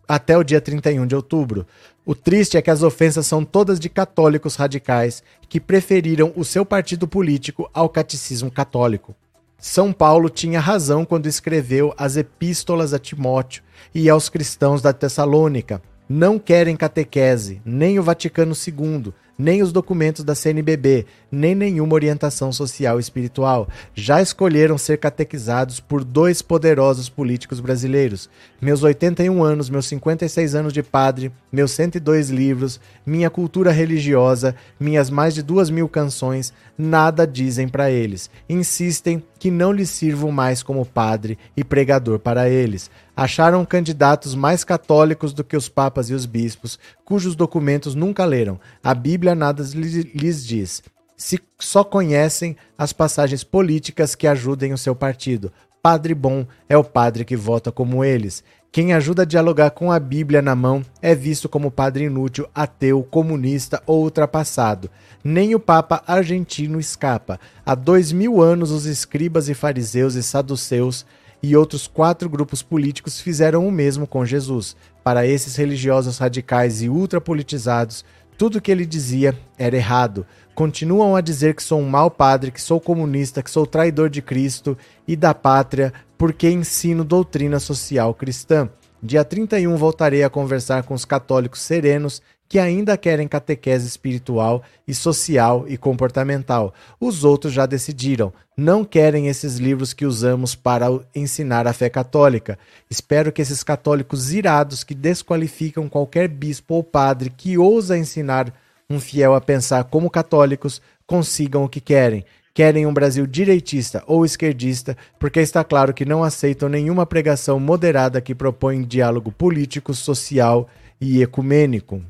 até 0.07 0.37
o 0.37 0.43
dia 0.43 0.61
31 0.61 1.05
de 1.05 1.15
outubro. 1.15 1.67
O 2.05 2.15
triste 2.15 2.57
é 2.57 2.61
que 2.61 2.71
as 2.71 2.81
ofensas 2.81 3.27
são 3.27 3.45
todas 3.45 3.79
de 3.79 3.89
católicos 3.89 4.55
radicais 4.55 5.21
que 5.47 5.59
preferiram 5.59 6.33
o 6.35 6.43
seu 6.43 6.65
partido 6.65 7.07
político 7.07 7.69
ao 7.73 7.89
catecismo 7.89 8.49
católico. 8.49 9.15
São 9.59 9.91
Paulo 9.91 10.29
tinha 10.29 10.59
razão 10.59 11.03
quando 11.03 11.27
escreveu 11.27 11.93
as 11.97 12.15
epístolas 12.15 12.93
a 12.93 12.99
Timóteo 12.99 13.61
e 13.93 14.09
aos 14.09 14.29
cristãos 14.29 14.81
da 14.81 14.93
Tessalônica, 14.93 15.81
não 16.09 16.39
querem 16.39 16.75
catequese, 16.75 17.61
nem 17.63 17.99
o 17.99 18.03
Vaticano 18.03 18.55
II, 18.55 19.13
nem 19.37 19.61
os 19.61 19.71
documentos 19.71 20.25
da 20.25 20.35
CNBB, 20.35 21.05
nem 21.31 21.55
nenhuma 21.55 21.93
orientação 21.93 22.51
social 22.51 22.97
e 22.97 22.99
espiritual. 22.99 23.69
Já 23.93 24.21
escolheram 24.21 24.77
ser 24.77 24.97
catequizados 24.97 25.79
por 25.79 26.03
dois 26.03 26.41
poderosos 26.41 27.07
políticos 27.07 27.61
brasileiros. 27.61 28.29
Meus 28.59 28.83
81 28.83 29.41
anos, 29.41 29.69
meus 29.69 29.85
56 29.85 30.55
anos 30.55 30.73
de 30.73 30.83
padre, 30.83 31.31
meus 31.49 31.71
102 31.71 32.29
livros, 32.29 32.81
minha 33.05 33.29
cultura 33.29 33.71
religiosa, 33.71 34.55
minhas 34.77 35.09
mais 35.09 35.33
de 35.33 35.41
duas 35.41 35.69
mil 35.69 35.87
canções, 35.87 36.51
nada 36.77 37.25
dizem 37.25 37.69
para 37.69 37.89
eles. 37.89 38.29
Insistem 38.49 39.23
que 39.37 39.49
não 39.49 39.71
lhes 39.71 39.89
sirvo 39.89 40.31
mais 40.33 40.61
como 40.61 40.85
padre 40.85 41.37
e 41.55 41.63
pregador 41.63 42.19
para 42.19 42.49
eles 42.49 42.91
acharam 43.19 43.65
candidatos 43.65 44.33
mais 44.33 44.63
católicos 44.63 45.33
do 45.33 45.43
que 45.43 45.57
os 45.57 45.67
papas 45.67 46.09
e 46.09 46.13
os 46.13 46.25
bispos, 46.25 46.79
cujos 47.03 47.35
documentos 47.35 47.93
nunca 47.93 48.23
leram. 48.23 48.57
A 48.81 48.93
Bíblia 48.93 49.35
nada 49.35 49.61
lhes 49.75 50.47
diz. 50.47 50.81
Se 51.17 51.37
só 51.59 51.83
conhecem 51.83 52.55
as 52.77 52.93
passagens 52.93 53.43
políticas 53.43 54.15
que 54.15 54.25
ajudem 54.25 54.71
o 54.71 54.77
seu 54.77 54.95
partido. 54.95 55.51
Padre 55.83 56.13
bom 56.15 56.47
é 56.69 56.77
o 56.77 56.83
padre 56.83 57.25
que 57.25 57.35
vota 57.35 57.73
como 57.73 58.05
eles. 58.05 58.41
Quem 58.71 58.93
ajuda 58.93 59.23
a 59.23 59.25
dialogar 59.25 59.71
com 59.71 59.91
a 59.91 59.99
Bíblia 59.99 60.41
na 60.41 60.55
mão 60.55 60.81
é 61.01 61.13
visto 61.13 61.49
como 61.49 61.69
padre 61.69 62.05
inútil, 62.05 62.47
ateu, 62.55 63.03
comunista 63.03 63.83
ou 63.85 64.03
ultrapassado. 64.03 64.89
Nem 65.21 65.53
o 65.53 65.59
Papa 65.59 66.01
argentino 66.07 66.79
escapa. 66.79 67.37
Há 67.65 67.75
dois 67.75 68.13
mil 68.13 68.41
anos, 68.41 68.71
os 68.71 68.85
escribas 68.85 69.49
e 69.49 69.53
fariseus 69.53 70.15
e 70.15 70.23
saduceus 70.23 71.05
e 71.41 71.55
outros 71.55 71.87
quatro 71.87 72.29
grupos 72.29 72.61
políticos 72.61 73.21
fizeram 73.21 73.67
o 73.67 73.71
mesmo 73.71 74.05
com 74.05 74.25
Jesus. 74.25 74.75
Para 75.03 75.25
esses 75.25 75.55
religiosos 75.55 76.17
radicais 76.17 76.81
e 76.81 76.89
ultrapolitizados, 76.89 78.03
tudo 78.37 78.61
que 78.61 78.71
ele 78.71 78.85
dizia 78.85 79.37
era 79.57 79.75
errado. 79.75 80.25
Continuam 80.55 81.15
a 81.15 81.21
dizer 81.21 81.55
que 81.55 81.63
sou 81.63 81.79
um 81.79 81.89
mau 81.89 82.09
padre, 82.09 82.51
que 82.51 82.61
sou 82.61 82.79
comunista, 82.79 83.43
que 83.43 83.51
sou 83.51 83.65
traidor 83.65 84.09
de 84.09 84.21
Cristo 84.21 84.77
e 85.07 85.15
da 85.15 85.33
pátria, 85.33 85.93
porque 86.17 86.49
ensino 86.49 87.03
doutrina 87.03 87.59
social 87.59 88.13
cristã. 88.13 88.69
Dia 89.01 89.23
31 89.23 89.75
voltarei 89.77 90.23
a 90.23 90.29
conversar 90.29 90.83
com 90.83 90.93
os 90.93 91.05
católicos 91.05 91.61
serenos 91.61 92.21
que 92.49 92.57
ainda 92.57 92.97
querem 92.97 93.27
catequese 93.27 93.85
espiritual 93.85 94.63
e 94.87 94.93
social 94.93 95.65
e 95.67 95.77
comportamental. 95.77 96.73
Os 96.99 97.23
outros 97.23 97.53
já 97.53 97.67
decidiram, 97.67 98.33
não 98.57 98.83
querem 98.83 99.27
esses 99.27 99.57
livros 99.57 99.93
que 99.93 100.03
usamos 100.03 100.55
para 100.55 100.87
ensinar 101.13 101.67
a 101.67 101.73
fé 101.73 101.89
católica. 101.89 102.57
Espero 102.89 103.31
que 103.31 103.43
esses 103.43 103.63
católicos 103.63 104.33
irados 104.33 104.83
que 104.83 104.95
desqualificam 104.95 105.87
qualquer 105.87 106.27
bispo 106.27 106.73
ou 106.73 106.83
padre 106.83 107.29
que 107.29 107.55
ousa 107.55 107.95
ensinar 107.95 108.51
um 108.89 108.99
fiel 108.99 109.35
a 109.35 109.39
pensar 109.39 109.83
como 109.83 110.09
católicos 110.09 110.81
consigam 111.05 111.63
o 111.63 111.69
que 111.69 111.79
querem 111.79 112.25
querem 112.51 112.85
um 112.85 112.93
Brasil 112.93 113.25
direitista 113.25 114.03
ou 114.05 114.25
esquerdista, 114.25 114.97
porque 115.17 115.39
está 115.39 115.63
claro 115.63 115.93
que 115.93 116.03
não 116.03 116.25
aceitam 116.25 116.67
nenhuma 116.67 117.05
pregação 117.05 117.57
moderada 117.57 118.19
que 118.19 118.35
propõe 118.35 118.83
diálogo 118.83 119.31
político, 119.31 119.93
social 119.93 120.67
e 120.99 121.23
ecumênico. 121.23 122.01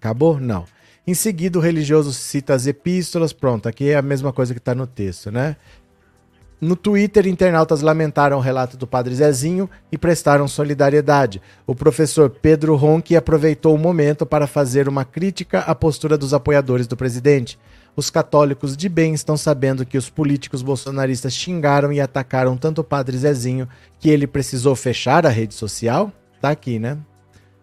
Acabou? 0.00 0.40
Não. 0.40 0.64
Em 1.06 1.12
seguida, 1.12 1.58
o 1.58 1.62
religioso 1.62 2.12
cita 2.12 2.54
as 2.54 2.66
epístolas. 2.66 3.34
Pronto, 3.34 3.68
aqui 3.68 3.90
é 3.90 3.96
a 3.96 4.02
mesma 4.02 4.32
coisa 4.32 4.54
que 4.54 4.58
está 4.58 4.74
no 4.74 4.86
texto, 4.86 5.30
né? 5.30 5.56
No 6.58 6.76
Twitter, 6.76 7.26
internautas 7.26 7.80
lamentaram 7.80 8.36
o 8.36 8.40
relato 8.40 8.76
do 8.76 8.86
padre 8.86 9.14
Zezinho 9.14 9.68
e 9.90 9.96
prestaram 9.96 10.46
solidariedade. 10.46 11.40
O 11.66 11.74
professor 11.74 12.28
Pedro 12.28 12.76
Ronque 12.76 13.16
aproveitou 13.16 13.74
o 13.74 13.78
momento 13.78 14.26
para 14.26 14.46
fazer 14.46 14.86
uma 14.86 15.04
crítica 15.04 15.60
à 15.60 15.74
postura 15.74 16.18
dos 16.18 16.34
apoiadores 16.34 16.86
do 16.86 16.96
presidente. 16.96 17.58
Os 17.96 18.10
católicos 18.10 18.76
de 18.76 18.88
bem 18.88 19.14
estão 19.14 19.36
sabendo 19.36 19.86
que 19.86 19.98
os 19.98 20.10
políticos 20.10 20.62
bolsonaristas 20.62 21.34
xingaram 21.34 21.92
e 21.92 22.00
atacaram 22.00 22.56
tanto 22.56 22.82
o 22.82 22.84
padre 22.84 23.16
Zezinho 23.16 23.68
que 23.98 24.10
ele 24.10 24.26
precisou 24.26 24.76
fechar 24.76 25.26
a 25.26 25.30
rede 25.30 25.54
social? 25.54 26.12
Tá 26.40 26.50
aqui, 26.50 26.78
né? 26.78 26.98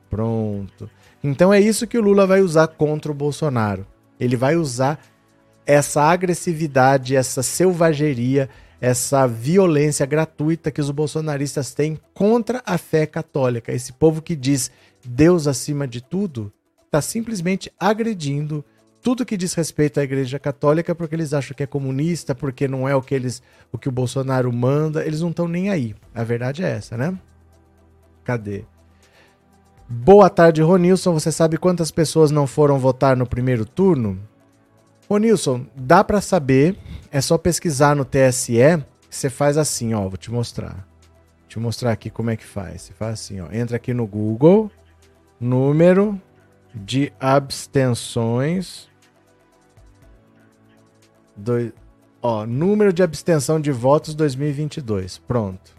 Pronto. 0.09 0.89
Então 1.23 1.53
é 1.53 1.59
isso 1.59 1.87
que 1.87 1.97
o 1.97 2.01
Lula 2.01 2.27
vai 2.27 2.41
usar 2.41 2.67
contra 2.67 3.11
o 3.11 3.15
Bolsonaro. 3.15 3.85
Ele 4.19 4.35
vai 4.35 4.55
usar 4.55 4.99
essa 5.65 6.01
agressividade, 6.01 7.15
essa 7.15 7.43
selvageria, 7.43 8.49
essa 8.79 9.27
violência 9.27 10.05
gratuita 10.05 10.71
que 10.71 10.79
os 10.79 10.91
bolsonaristas 10.91 11.73
têm 11.73 11.99
contra 12.13 12.61
a 12.65 12.77
fé 12.77 13.05
católica. 13.05 13.71
Esse 13.71 13.91
povo 13.91 14.21
que 14.21 14.35
diz 14.35 14.71
Deus 15.05 15.47
acima 15.47 15.87
de 15.87 16.01
tudo 16.01 16.51
está 16.85 17.01
simplesmente 17.01 17.71
agredindo 17.79 18.63
tudo 19.01 19.25
que 19.25 19.37
diz 19.37 19.53
respeito 19.53 19.99
à 19.99 20.03
Igreja 20.03 20.39
Católica 20.39 20.93
porque 20.93 21.15
eles 21.15 21.33
acham 21.33 21.55
que 21.55 21.63
é 21.63 21.67
comunista, 21.67 22.35
porque 22.35 22.67
não 22.67 22.87
é 22.87 22.95
o 22.95 23.01
que 23.01 23.15
eles, 23.15 23.41
o 23.71 23.77
que 23.77 23.87
o 23.87 23.91
Bolsonaro 23.91 24.51
manda, 24.51 25.05
eles 25.05 25.21
não 25.21 25.29
estão 25.29 25.47
nem 25.47 25.69
aí. 25.69 25.95
A 26.13 26.23
verdade 26.23 26.63
é 26.63 26.69
essa, 26.69 26.97
né? 26.97 27.17
Cadê? 28.23 28.65
Boa 29.89 30.29
tarde, 30.29 30.61
Ronilson. 30.61 31.13
Você 31.13 31.31
sabe 31.31 31.57
quantas 31.57 31.91
pessoas 31.91 32.29
não 32.29 32.45
foram 32.45 32.77
votar 32.77 33.15
no 33.15 33.25
primeiro 33.25 33.65
turno? 33.65 34.19
Ronilson, 35.09 35.65
dá 35.73 36.03
para 36.03 36.19
saber, 36.19 36.77
é 37.09 37.21
só 37.21 37.37
pesquisar 37.37 37.95
no 37.95 38.03
TSE. 38.03 38.83
Você 39.09 39.29
faz 39.29 39.57
assim, 39.57 39.93
ó, 39.93 40.01
vou 40.01 40.17
te 40.17 40.29
mostrar. 40.29 40.73
Vou 40.73 41.47
te 41.47 41.59
mostrar 41.59 41.93
aqui 41.93 42.09
como 42.09 42.29
é 42.29 42.35
que 42.35 42.43
faz. 42.43 42.81
Você 42.81 42.93
faz 42.93 43.13
assim, 43.13 43.39
ó, 43.39 43.47
entra 43.49 43.77
aqui 43.77 43.93
no 43.93 44.05
Google, 44.05 44.69
número 45.39 46.21
de 46.75 47.13
abstenções 47.17 48.89
do, 51.33 51.71
ó, 52.21 52.45
número 52.45 52.91
de 52.91 53.01
abstenção 53.03 53.57
de 53.57 53.71
votos 53.71 54.13
2022. 54.13 55.17
Pronto. 55.19 55.77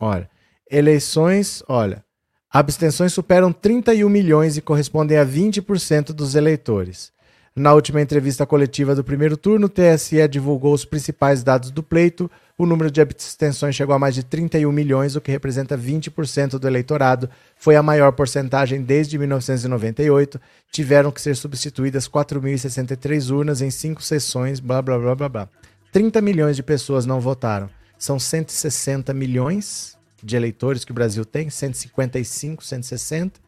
Olha, 0.00 0.28
Eleições, 0.70 1.64
olha, 1.66 2.04
abstenções 2.48 3.12
superam 3.12 3.52
31 3.52 4.08
milhões 4.08 4.56
e 4.56 4.60
correspondem 4.60 5.18
a 5.18 5.26
20% 5.26 6.12
dos 6.12 6.36
eleitores. 6.36 7.10
Na 7.56 7.74
última 7.74 8.00
entrevista 8.00 8.46
coletiva 8.46 8.94
do 8.94 9.02
primeiro 9.02 9.36
turno, 9.36 9.66
o 9.66 9.68
TSE 9.68 10.28
divulgou 10.28 10.72
os 10.72 10.84
principais 10.84 11.42
dados 11.42 11.72
do 11.72 11.82
pleito. 11.82 12.30
O 12.56 12.64
número 12.66 12.88
de 12.88 13.00
abstenções 13.00 13.74
chegou 13.74 13.96
a 13.96 13.98
mais 13.98 14.14
de 14.14 14.22
31 14.22 14.70
milhões, 14.70 15.16
o 15.16 15.20
que 15.20 15.32
representa 15.32 15.76
20% 15.76 16.50
do 16.56 16.68
eleitorado. 16.68 17.28
Foi 17.56 17.74
a 17.74 17.82
maior 17.82 18.12
porcentagem 18.12 18.80
desde 18.80 19.18
1998. 19.18 20.40
Tiveram 20.70 21.10
que 21.10 21.20
ser 21.20 21.34
substituídas 21.34 22.08
4.063 22.08 23.34
urnas 23.34 23.60
em 23.60 23.72
cinco 23.72 24.04
sessões, 24.04 24.60
blá 24.60 24.80
blá 24.80 24.96
blá 24.96 25.16
blá 25.16 25.28
blá. 25.28 25.48
30 25.90 26.20
milhões 26.20 26.54
de 26.54 26.62
pessoas 26.62 27.04
não 27.04 27.18
votaram. 27.18 27.68
São 27.98 28.20
160 28.20 29.12
milhões 29.12 29.98
de 30.22 30.36
eleitores 30.36 30.84
que 30.84 30.92
o 30.92 30.94
Brasil 30.94 31.24
tem, 31.24 31.50
155, 31.50 32.64
160, 32.64 33.40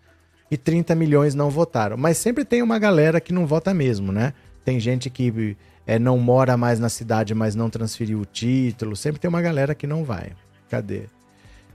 e 0.50 0.56
30 0.56 0.94
milhões 0.94 1.35
não 1.35 1.48
votaram. 1.48 1.96
Mas 1.96 2.18
sempre 2.18 2.44
tem 2.44 2.62
uma 2.62 2.78
galera 2.78 3.20
que 3.20 3.32
não 3.32 3.46
vota 3.46 3.72
mesmo, 3.72 4.12
né? 4.12 4.35
Tem 4.64 4.78
gente 4.78 5.08
que 5.08 5.56
é, 5.87 5.98
não 5.98 6.18
mora 6.18 6.56
mais 6.56 6.78
na 6.78 6.88
cidade, 6.88 7.35
mas 7.35 7.54
não 7.54 7.70
transferiu 7.70 8.20
o 8.20 8.24
título. 8.24 8.94
Sempre 8.94 9.20
tem 9.20 9.28
uma 9.28 9.42
galera 9.42 9.74
que 9.74 9.87
não 9.87 10.04
vai. 10.04 10.32
Cadê? 10.68 11.04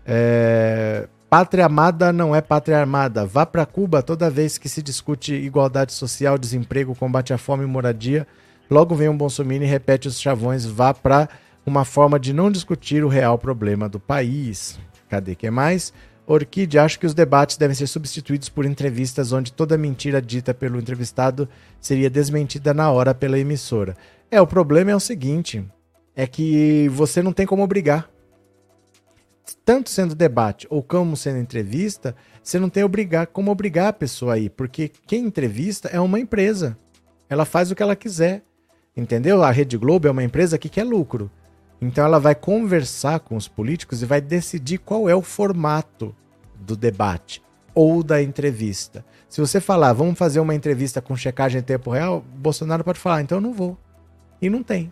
É, 0.06 1.08
pátria 1.30 1.66
amada 1.66 2.14
não 2.14 2.36
é 2.36 2.42
pátria 2.42 2.80
armada. 2.80 3.26
Vá 3.26 3.46
para 3.46 3.66
Cuba 3.66 4.02
toda 4.02 4.30
vez 4.30 4.58
que 4.58 4.70
se 4.70 4.82
discute 4.82 5.34
igualdade 5.34 5.92
social, 5.92 6.38
desemprego, 6.38 6.96
combate 6.96 7.34
à 7.34 7.38
fome 7.38 7.64
e 7.64 7.68
moradia. 7.68 8.28
Logo 8.70 8.96
vem 8.96 9.10
um 9.10 9.18
Bolsonaro 9.18 9.64
e 9.64 9.68
repete 9.68 10.08
os 10.08 10.20
chavões. 10.20 10.66
Vá 10.66 10.94
para 10.94 11.28
uma 11.66 11.84
forma 11.84 12.20
de 12.20 12.32
não 12.32 12.50
discutir 12.50 13.04
o 13.04 13.10
real 13.10 13.38
problema 13.38 13.90
do 13.90 14.00
país. 14.00 14.80
Cadê 15.10 15.36
que 15.36 15.50
mais? 15.50 15.94
Orquídea, 16.26 16.84
acho 16.84 17.00
que 17.00 17.06
os 17.06 17.14
debates 17.14 17.56
devem 17.56 17.74
ser 17.74 17.88
substituídos 17.88 18.50
por 18.50 18.66
entrevistas 18.66 19.32
onde 19.32 19.54
toda 19.54 19.78
mentira 19.78 20.22
dita 20.22 20.54
pelo 20.54 20.78
entrevistado 20.78 21.48
seria 21.80 22.10
desmentida 22.10 22.74
na 22.74 22.92
hora 22.92 23.16
pela 23.16 23.40
emissora. 23.40 23.96
É, 24.30 24.42
o 24.42 24.48
problema 24.48 24.92
é 24.92 24.96
o 24.96 25.00
seguinte: 25.00 25.64
é 26.14 26.28
que 26.28 26.90
você 26.90 27.24
não 27.24 27.32
tem 27.32 27.46
como 27.46 27.64
obrigar. 27.64 28.10
Tanto 29.64 29.90
sendo 29.90 30.14
debate 30.14 30.68
ou 30.70 30.84
como 30.84 31.16
sendo 31.16 31.40
entrevista, 31.40 32.14
você 32.44 32.60
não 32.60 32.70
tem 32.70 32.84
obrigar, 32.84 33.28
como 33.28 33.50
obrigar 33.50 33.88
a 33.88 33.94
pessoa 33.94 34.34
aí, 34.34 34.50
porque 34.50 34.92
quem 35.06 35.26
entrevista 35.26 35.88
é 35.88 36.00
uma 36.00 36.20
empresa. 36.20 36.78
Ela 37.30 37.46
faz 37.46 37.72
o 37.72 37.76
que 37.76 37.84
ela 37.84 37.96
quiser. 37.96 38.44
Entendeu? 38.96 39.44
A 39.44 39.52
Rede 39.52 39.78
Globo 39.78 40.08
é 40.08 40.12
uma 40.12 40.24
empresa 40.24 40.58
que 40.58 40.68
quer 40.68 40.84
lucro. 40.84 41.30
Então 41.82 42.04
ela 42.04 42.20
vai 42.20 42.34
conversar 42.34 43.20
com 43.20 43.36
os 43.36 43.48
políticos 43.48 44.02
e 44.02 44.06
vai 44.06 44.20
decidir 44.20 44.80
qual 44.80 45.08
é 45.08 45.16
o 45.16 45.22
formato 45.22 46.16
do 46.56 46.76
debate 46.76 47.42
ou 47.74 48.02
da 48.02 48.22
entrevista. 48.22 49.06
Se 49.30 49.40
você 49.40 49.62
falar, 49.62 49.94
vamos 49.94 50.18
fazer 50.18 50.40
uma 50.40 50.56
entrevista 50.56 51.02
com 51.02 51.16
checagem 51.16 51.60
em 51.60 51.64
tempo 51.64 51.92
real, 51.92 52.26
Bolsonaro 52.36 52.84
pode 52.84 53.00
falar, 53.00 53.22
então 53.22 53.38
eu 53.38 53.42
não 53.42 53.54
vou. 53.54 53.78
E 54.42 54.50
não 54.50 54.64
tem. 54.64 54.92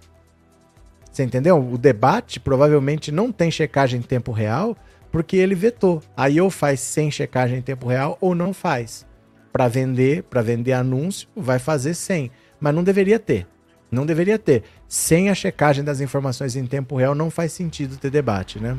Você 1.11 1.23
entendeu? 1.23 1.57
O 1.57 1.77
debate 1.77 2.39
provavelmente 2.39 3.11
não 3.11 3.31
tem 3.31 3.49
checagem 3.49 3.99
em 3.99 4.03
tempo 4.03 4.31
real 4.31 4.77
porque 5.11 5.37
ele 5.37 5.55
vetou. 5.55 6.03
Aí 6.15 6.39
ou 6.41 6.49
faz 6.49 6.81
sem 6.81 7.09
checagem 7.09 7.59
em 7.59 7.61
tempo 7.61 7.87
real 7.87 8.17
ou 8.19 8.35
não 8.35 8.53
faz. 8.53 9.05
Para 9.51 9.69
vender, 9.69 10.23
para 10.23 10.41
vender 10.41 10.73
anúncio, 10.73 11.29
vai 11.35 11.57
fazer 11.57 11.93
sem, 11.93 12.29
mas 12.59 12.75
não 12.75 12.83
deveria 12.83 13.17
ter. 13.17 13.47
Não 13.91 14.05
deveria 14.05 14.39
ter. 14.39 14.63
Sem 14.87 15.29
a 15.29 15.35
checagem 15.35 15.83
das 15.83 16.01
informações 16.01 16.55
em 16.55 16.65
tempo 16.65 16.95
real, 16.95 17.15
não 17.15 17.29
faz 17.29 17.51
sentido 17.51 17.97
ter 17.97 18.09
debate, 18.09 18.59
né? 18.59 18.77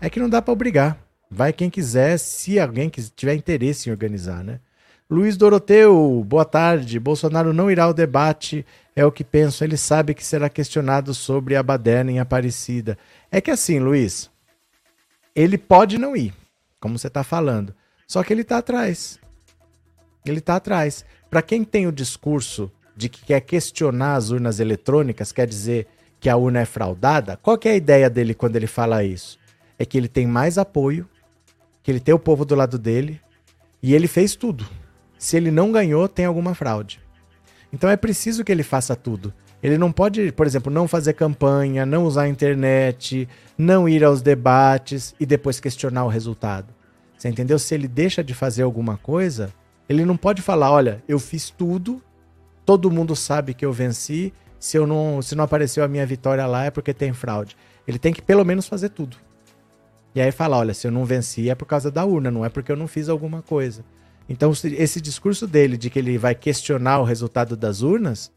É 0.00 0.08
que 0.08 0.20
não 0.20 0.28
dá 0.28 0.40
para 0.40 0.52
obrigar. 0.52 0.98
Vai 1.30 1.52
quem 1.52 1.68
quiser, 1.68 2.18
se 2.18 2.58
alguém 2.58 2.88
tiver 2.88 3.34
interesse 3.34 3.88
em 3.88 3.92
organizar, 3.92 4.42
né? 4.42 4.60
Luiz 5.10 5.36
Doroteu, 5.36 6.22
boa 6.26 6.44
tarde. 6.44 7.00
Bolsonaro 7.00 7.52
não 7.52 7.70
irá 7.70 7.84
ao 7.84 7.94
debate, 7.94 8.64
é 8.94 9.04
o 9.04 9.12
que 9.12 9.24
penso. 9.24 9.64
Ele 9.64 9.76
sabe 9.76 10.14
que 10.14 10.24
será 10.24 10.48
questionado 10.50 11.14
sobre 11.14 11.56
a 11.56 11.62
baderna 11.62 12.12
em 12.12 12.18
Aparecida. 12.18 12.98
É 13.30 13.40
que 13.40 13.50
assim, 13.50 13.78
Luiz, 13.78 14.30
ele 15.34 15.56
pode 15.56 15.98
não 15.98 16.14
ir, 16.14 16.34
como 16.78 16.98
você 16.98 17.06
está 17.06 17.24
falando. 17.24 17.74
Só 18.06 18.22
que 18.22 18.32
ele 18.32 18.42
está 18.42 18.58
atrás. 18.58 19.18
Ele 20.26 20.40
está 20.40 20.56
atrás. 20.56 21.04
Para 21.30 21.42
quem 21.42 21.64
tem 21.64 21.86
o 21.86 21.92
discurso 21.92 22.70
de 22.98 23.08
que 23.08 23.24
quer 23.24 23.40
questionar 23.42 24.16
as 24.16 24.30
urnas 24.30 24.58
eletrônicas, 24.58 25.30
quer 25.30 25.46
dizer 25.46 25.86
que 26.18 26.28
a 26.28 26.36
urna 26.36 26.62
é 26.62 26.64
fraudada, 26.64 27.36
qual 27.36 27.56
é 27.64 27.68
a 27.68 27.76
ideia 27.76 28.10
dele 28.10 28.34
quando 28.34 28.56
ele 28.56 28.66
fala 28.66 29.04
isso? 29.04 29.38
É 29.78 29.86
que 29.86 29.96
ele 29.96 30.08
tem 30.08 30.26
mais 30.26 30.58
apoio, 30.58 31.08
que 31.80 31.92
ele 31.92 32.00
tem 32.00 32.12
o 32.12 32.18
povo 32.18 32.44
do 32.44 32.56
lado 32.56 32.76
dele 32.76 33.20
e 33.80 33.94
ele 33.94 34.08
fez 34.08 34.34
tudo. 34.34 34.66
Se 35.16 35.36
ele 35.36 35.52
não 35.52 35.70
ganhou, 35.70 36.08
tem 36.08 36.24
alguma 36.24 36.56
fraude. 36.56 37.00
Então 37.72 37.88
é 37.88 37.96
preciso 37.96 38.42
que 38.42 38.50
ele 38.50 38.64
faça 38.64 38.96
tudo. 38.96 39.32
Ele 39.62 39.78
não 39.78 39.92
pode, 39.92 40.32
por 40.32 40.44
exemplo, 40.44 40.72
não 40.72 40.88
fazer 40.88 41.12
campanha, 41.12 41.86
não 41.86 42.04
usar 42.04 42.22
a 42.22 42.28
internet, 42.28 43.28
não 43.56 43.88
ir 43.88 44.02
aos 44.02 44.22
debates 44.22 45.14
e 45.20 45.24
depois 45.24 45.60
questionar 45.60 46.04
o 46.04 46.08
resultado. 46.08 46.74
Você 47.16 47.28
entendeu? 47.28 47.60
Se 47.60 47.76
ele 47.76 47.86
deixa 47.86 48.24
de 48.24 48.34
fazer 48.34 48.64
alguma 48.64 48.96
coisa, 48.96 49.52
ele 49.88 50.04
não 50.04 50.16
pode 50.16 50.42
falar, 50.42 50.72
olha, 50.72 51.00
eu 51.06 51.20
fiz 51.20 51.48
tudo 51.48 52.02
todo 52.68 52.90
mundo 52.90 53.16
sabe 53.16 53.54
que 53.54 53.64
eu 53.64 53.72
venci. 53.72 54.30
Se 54.60 54.76
eu 54.76 54.86
não, 54.86 55.22
se 55.22 55.34
não 55.34 55.42
apareceu 55.42 55.82
a 55.82 55.88
minha 55.88 56.04
vitória 56.04 56.44
lá 56.44 56.66
é 56.66 56.70
porque 56.70 56.92
tem 56.92 57.14
fraude. 57.14 57.56
Ele 57.86 57.98
tem 57.98 58.12
que 58.12 58.20
pelo 58.20 58.44
menos 58.44 58.68
fazer 58.68 58.90
tudo. 58.90 59.16
E 60.14 60.20
aí 60.20 60.30
falar, 60.30 60.58
olha, 60.58 60.74
se 60.74 60.86
eu 60.86 60.90
não 60.90 61.06
venci 61.06 61.48
é 61.48 61.54
por 61.54 61.64
causa 61.64 61.90
da 61.90 62.04
urna, 62.04 62.30
não 62.30 62.44
é 62.44 62.50
porque 62.50 62.70
eu 62.70 62.76
não 62.76 62.86
fiz 62.86 63.08
alguma 63.08 63.40
coisa. 63.40 63.82
Então 64.28 64.52
esse 64.52 65.00
discurso 65.00 65.46
dele 65.46 65.78
de 65.78 65.88
que 65.88 65.98
ele 65.98 66.18
vai 66.18 66.34
questionar 66.34 66.98
o 66.98 67.04
resultado 67.04 67.56
das 67.56 67.80
urnas 67.80 68.30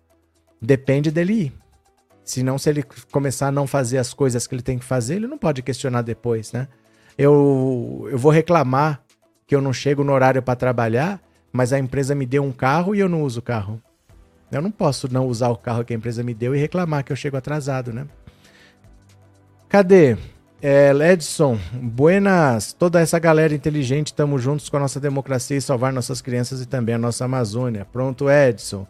depende 0.62 1.12
dele 1.12 1.34
ir. 1.34 1.54
Senão, 2.24 2.58
se 2.58 2.70
ele 2.70 2.86
começar 3.12 3.48
a 3.48 3.52
não 3.52 3.67
fazer 3.67 3.98
as 3.98 4.13
coisas 4.13 4.48
que 4.48 4.56
ele 4.56 4.62
tem 4.62 4.80
que 4.80 4.86
fazer, 4.86 5.15
ele 5.15 5.28
não 5.28 5.38
pode 5.38 5.62
questionar 5.62 6.04
depois, 6.04 6.54
né? 6.54 6.70
Eu, 7.17 8.08
eu 8.10 8.17
vou 8.17 8.32
reclamar 8.32 9.04
que 9.46 9.54
eu 9.54 9.60
não 9.60 9.74
chego 9.74 10.06
no 10.06 10.13
horário 10.13 10.41
para 10.41 10.56
trabalhar, 10.56 11.20
mas 11.52 11.74
a 11.74 11.80
empresa 11.80 12.15
me 12.15 12.26
deu 12.26 12.46
um 12.46 12.54
carro 12.54 12.96
e 12.96 13.00
eu 13.00 13.10
não 13.10 13.24
uso 13.24 13.41
o 13.41 13.44
carro. 13.44 13.82
Eu 14.52 14.62
não 14.62 14.72
posso 14.72 15.12
não 15.12 15.28
usar 15.28 15.50
o 15.50 15.56
carro 15.56 15.86
que 15.86 15.94
a 15.94 15.96
empresa 15.96 16.24
me 16.24 16.34
deu 16.34 16.54
e 16.54 16.60
reclamar 16.60 17.04
que 17.04 17.12
eu 17.12 17.16
chego 17.16 17.38
atrasado, 17.38 17.94
né? 17.94 18.06
Cadê? 19.70 20.18
É, 20.62 20.92
Edson, 21.12 21.58
buenas, 21.74 22.72
toda 22.72 23.02
essa 23.02 23.18
galera 23.18 23.56
inteligente, 23.56 24.08
estamos 24.08 24.44
juntos 24.44 24.70
com 24.70 24.78
a 24.78 24.82
nossa 24.82 25.00
democracia 25.00 25.58
e 25.58 25.62
salvar 25.62 25.92
nossas 25.92 26.22
crianças 26.22 26.62
e 26.62 26.68
também 26.68 26.94
a 26.94 27.00
nossa 27.00 27.26
Amazônia. 27.26 27.88
Pronto, 27.92 28.30
Edson. 28.30 28.86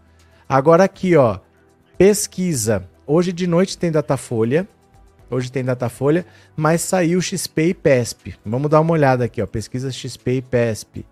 Agora 0.50 0.84
aqui, 0.84 1.16
ó, 1.16 1.40
pesquisa. 1.98 2.90
Hoje 3.08 3.32
de 3.32 3.48
noite 3.48 3.78
tem 3.78 3.90
Datafolha, 3.90 4.68
hoje 5.30 5.50
tem 5.50 5.64
Datafolha, 5.64 6.26
mas 6.58 6.82
saiu 6.82 7.22
XP 7.22 7.68
e 7.68 7.74
PESP. 7.74 8.36
Vamos 8.46 8.70
dar 8.70 8.82
uma 8.82 8.92
olhada 8.92 9.24
aqui, 9.24 9.42
ó, 9.42 9.48
pesquisa 9.48 9.90
XP 9.92 10.32
e 10.32 10.42
PESP. 10.42 11.06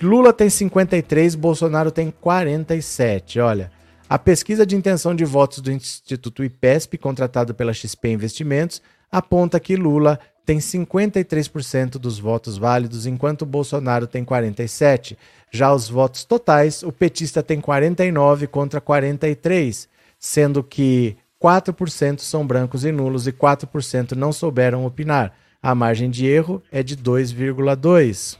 Lula 0.00 0.32
tem 0.32 0.48
53, 0.48 1.34
Bolsonaro 1.34 1.90
tem 1.90 2.10
47, 2.10 3.40
olha. 3.40 3.70
A 4.08 4.18
pesquisa 4.18 4.64
de 4.64 4.76
intenção 4.76 5.14
de 5.14 5.24
votos 5.24 5.58
do 5.58 5.72
Instituto 5.72 6.44
IPESP, 6.44 6.96
contratado 6.96 7.54
pela 7.54 7.74
XP 7.74 8.08
Investimentos, 8.10 8.80
aponta 9.10 9.58
que 9.58 9.74
Lula 9.74 10.20
tem 10.44 10.58
53% 10.58 11.98
dos 11.98 12.20
votos 12.20 12.56
válidos, 12.56 13.04
enquanto 13.04 13.44
Bolsonaro 13.44 14.06
tem 14.06 14.24
47%. 14.24 15.16
Já 15.50 15.74
os 15.74 15.88
votos 15.88 16.24
totais, 16.24 16.84
o 16.84 16.92
petista 16.92 17.42
tem 17.42 17.60
49 17.60 18.46
contra 18.46 18.80
43, 18.80 19.88
sendo 20.20 20.62
que 20.62 21.16
4% 21.42 22.20
são 22.20 22.46
brancos 22.46 22.84
e 22.84 22.92
nulos 22.92 23.26
e 23.26 23.32
4% 23.32 24.12
não 24.12 24.32
souberam 24.32 24.86
opinar. 24.86 25.32
A 25.60 25.74
margem 25.74 26.08
de 26.08 26.26
erro 26.26 26.62
é 26.70 26.80
de 26.80 26.96
2,2. 26.96 28.38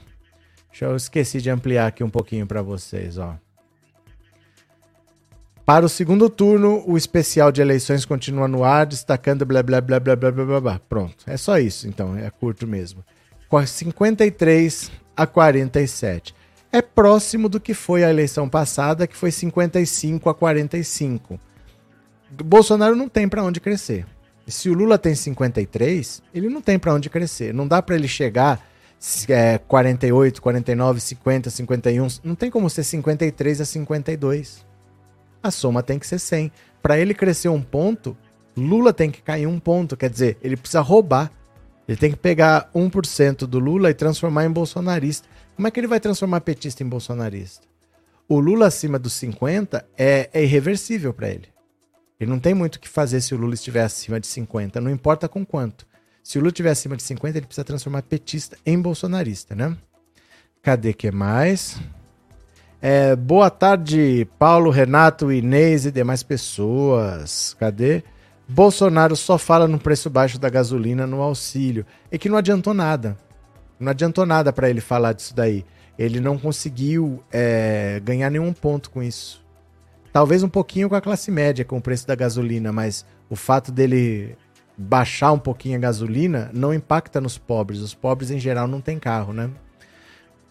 Deixa 0.76 0.84
eu 0.84 0.94
esqueci 0.94 1.40
de 1.40 1.48
ampliar 1.48 1.86
aqui 1.86 2.04
um 2.04 2.10
pouquinho 2.10 2.46
para 2.46 2.60
vocês, 2.60 3.16
ó. 3.16 3.34
Para 5.64 5.86
o 5.86 5.88
segundo 5.88 6.28
turno, 6.28 6.84
o 6.86 6.98
especial 6.98 7.50
de 7.50 7.62
eleições 7.62 8.04
continua 8.04 8.46
no 8.46 8.62
ar, 8.62 8.84
destacando 8.84 9.46
blá 9.46 9.62
blá 9.62 9.80
blá 9.80 9.98
blá 9.98 10.14
blá 10.14 10.30
blá 10.30 10.44
blá. 10.44 10.60
blá. 10.60 10.80
Pronto, 10.86 11.24
é 11.26 11.38
só 11.38 11.58
isso, 11.58 11.88
então, 11.88 12.14
é 12.14 12.28
curto 12.28 12.66
mesmo. 12.66 13.02
53 13.66 14.90
a 15.16 15.26
47. 15.26 16.34
É 16.70 16.82
próximo 16.82 17.48
do 17.48 17.58
que 17.58 17.72
foi 17.72 18.04
a 18.04 18.10
eleição 18.10 18.46
passada, 18.46 19.06
que 19.06 19.16
foi 19.16 19.30
55 19.30 20.28
a 20.28 20.34
45. 20.34 21.40
Bolsonaro 22.44 22.94
não 22.94 23.08
tem 23.08 23.26
para 23.26 23.42
onde 23.42 23.60
crescer. 23.60 24.04
Se 24.46 24.68
o 24.68 24.74
Lula 24.74 24.98
tem 24.98 25.14
53, 25.14 26.22
ele 26.34 26.50
não 26.50 26.60
tem 26.60 26.78
para 26.78 26.92
onde 26.92 27.08
crescer. 27.08 27.54
Não 27.54 27.66
dá 27.66 27.80
para 27.80 27.94
ele 27.94 28.06
chegar 28.06 28.75
é, 29.29 29.59
48, 29.59 30.42
49, 30.42 31.01
50, 31.01 31.51
51. 31.51 32.07
Não 32.25 32.35
tem 32.35 32.51
como 32.51 32.69
ser 32.69 32.85
53 32.85 33.61
a 33.61 33.64
52 33.64 34.66
a 35.47 35.51
soma 35.51 35.83
tem 35.83 35.99
que 35.99 36.07
ser 36.07 36.19
100. 36.19 36.53
Para 36.83 36.99
ele 36.99 37.14
crescer 37.14 37.49
um 37.49 37.62
ponto, 37.62 38.16
Lula 38.57 38.92
tem 38.92 39.11
que 39.11 39.23
cair 39.23 39.47
um 39.47 39.59
ponto, 39.59 39.97
quer 39.97 40.11
dizer, 40.11 40.37
ele 40.42 40.57
precisa 40.57 40.81
roubar. 40.81 41.31
Ele 41.88 41.97
tem 41.97 42.11
que 42.11 42.16
pegar 42.16 42.69
1% 42.75 43.47
do 43.47 43.61
Lula 43.61 43.90
e 43.90 43.95
transformar 43.95 44.45
em 44.45 44.51
bolsonarista. 44.51 45.29
Como 45.55 45.69
é 45.69 45.71
que 45.71 45.79
ele 45.79 45.87
vai 45.87 46.01
transformar 46.01 46.40
petista 46.40 46.83
em 46.83 46.88
bolsonarista? 46.88 47.64
O 48.29 48.40
Lula 48.40 48.66
acima 48.66 48.99
dos 48.99 49.12
50 49.12 49.87
é, 49.97 50.29
é 50.33 50.42
irreversível 50.42 51.14
para 51.14 51.29
ele. 51.29 51.49
Ele 52.19 52.29
não 52.29 52.40
tem 52.40 52.55
muito 52.55 52.77
o 52.77 52.81
que 52.81 52.88
fazer 52.88 53.21
se 53.21 53.35
o 53.35 53.38
Lula 53.38 53.55
estiver 53.55 53.85
acima 53.85 54.19
de 54.19 54.27
50, 54.27 54.81
não 54.81 54.90
importa 54.90 55.29
com 55.29 55.47
quanto. 55.47 55.87
Se 56.26 56.38
o 56.38 56.40
Lula 56.40 56.48
estiver 56.48 56.70
acima 56.70 56.96
de 56.96 57.04
50, 57.04 57.38
ele 57.38 57.46
precisa 57.46 57.64
transformar 57.64 58.02
petista 58.02 58.58
em 58.66 58.82
bolsonarista, 58.82 59.54
né? 59.54 59.76
Cadê 60.60 60.92
que 60.92 61.08
mais? 61.12 61.80
É, 62.82 63.14
boa 63.14 63.48
tarde, 63.48 64.26
Paulo, 64.36 64.68
Renato, 64.70 65.30
Inês 65.30 65.86
e 65.86 65.92
demais 65.92 66.24
pessoas. 66.24 67.54
Cadê? 67.60 68.02
Bolsonaro 68.48 69.14
só 69.14 69.38
fala 69.38 69.68
no 69.68 69.78
preço 69.78 70.10
baixo 70.10 70.36
da 70.36 70.50
gasolina 70.50 71.06
no 71.06 71.22
auxílio. 71.22 71.86
É 72.10 72.18
que 72.18 72.28
não 72.28 72.38
adiantou 72.38 72.74
nada. 72.74 73.16
Não 73.78 73.92
adiantou 73.92 74.26
nada 74.26 74.52
para 74.52 74.68
ele 74.68 74.80
falar 74.80 75.12
disso 75.12 75.32
daí. 75.32 75.64
Ele 75.96 76.18
não 76.18 76.36
conseguiu 76.36 77.22
é, 77.30 78.02
ganhar 78.02 78.30
nenhum 78.30 78.52
ponto 78.52 78.90
com 78.90 79.00
isso. 79.00 79.46
Talvez 80.12 80.42
um 80.42 80.48
pouquinho 80.48 80.88
com 80.88 80.96
a 80.96 81.00
classe 81.00 81.30
média, 81.30 81.64
com 81.64 81.78
o 81.78 81.80
preço 81.80 82.04
da 82.04 82.16
gasolina, 82.16 82.72
mas 82.72 83.06
o 83.30 83.36
fato 83.36 83.70
dele 83.70 84.36
baixar 84.76 85.32
um 85.32 85.38
pouquinho 85.38 85.76
a 85.76 85.80
gasolina 85.80 86.50
não 86.52 86.74
impacta 86.74 87.20
nos 87.20 87.38
pobres. 87.38 87.80
Os 87.80 87.94
pobres, 87.94 88.30
em 88.30 88.38
geral, 88.38 88.66
não 88.66 88.80
têm 88.80 88.98
carro, 88.98 89.32
né? 89.32 89.50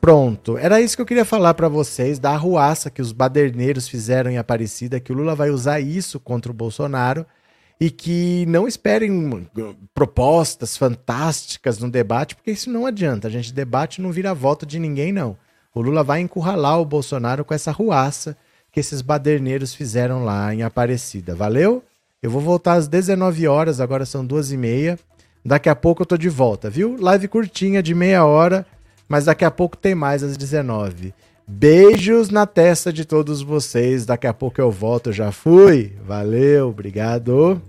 Pronto, 0.01 0.57
era 0.57 0.79
isso 0.79 0.95
que 0.95 1.01
eu 1.01 1.05
queria 1.05 1.25
falar 1.25 1.55
para 1.55 1.67
vocês 1.67 2.19
da 2.19 2.31
arruaça 2.31 2.91
que 2.91 3.01
os 3.01 3.11
baderneiros 3.11 3.87
fizeram 3.87 4.29
em 4.29 4.37
Aparecida, 4.37 4.99
que 4.99 5.11
o 5.11 5.15
Lula 5.15 5.33
vai 5.33 5.49
usar 5.49 5.79
isso 5.79 6.19
contra 6.19 6.51
o 6.51 6.55
Bolsonaro 6.55 7.25
e 7.79 7.89
que 7.89 8.45
não 8.47 8.67
esperem 8.67 9.47
propostas 9.93 10.77
fantásticas 10.77 11.79
no 11.79 11.89
debate, 11.89 12.35
porque 12.35 12.51
isso 12.51 12.69
não 12.69 12.85
adianta. 12.85 13.27
A 13.27 13.31
gente 13.31 13.51
debate 13.53 14.01
não 14.01 14.11
vira 14.11 14.33
voto 14.33 14.65
de 14.65 14.77
ninguém, 14.77 15.11
não. 15.11 15.35
O 15.73 15.81
Lula 15.81 16.03
vai 16.03 16.21
encurralar 16.21 16.79
o 16.79 16.85
Bolsonaro 16.85 17.43
com 17.43 17.53
essa 17.53 17.71
ruaça 17.71 18.37
que 18.71 18.79
esses 18.79 19.01
baderneiros 19.01 19.73
fizeram 19.73 20.23
lá 20.23 20.53
em 20.53 20.61
Aparecida. 20.61 21.33
Valeu? 21.33 21.83
Eu 22.25 22.31
vou 22.31 22.41
voltar 22.41 22.73
às 22.73 22.87
19 22.87 23.47
horas, 23.47 23.79
agora 23.79 24.05
são 24.05 24.25
duas 24.25 24.51
e 24.51 24.57
meia. 24.57 24.97
Daqui 25.43 25.69
a 25.69 25.75
pouco 25.75 26.01
eu 26.01 26.05
tô 26.05 26.17
de 26.17 26.27
volta, 26.27 26.69
viu? 26.69 26.97
Live 26.99 27.27
curtinha 27.27 27.83
de 27.83 27.93
meia 27.93 28.25
hora 28.25 28.65
mas 29.07 29.25
daqui 29.25 29.45
a 29.45 29.51
pouco 29.51 29.77
tem 29.77 29.95
mais 29.95 30.23
às 30.23 30.37
19. 30.37 31.13
Beijos 31.47 32.29
na 32.29 32.45
testa 32.45 32.91
de 32.91 33.05
todos 33.05 33.41
vocês. 33.41 34.05
Daqui 34.05 34.25
a 34.25 34.33
pouco 34.33 34.59
eu 34.59 34.71
volto, 34.71 35.11
já 35.11 35.31
fui. 35.31 35.93
Valeu, 36.05 36.69
obrigado. 36.69 37.61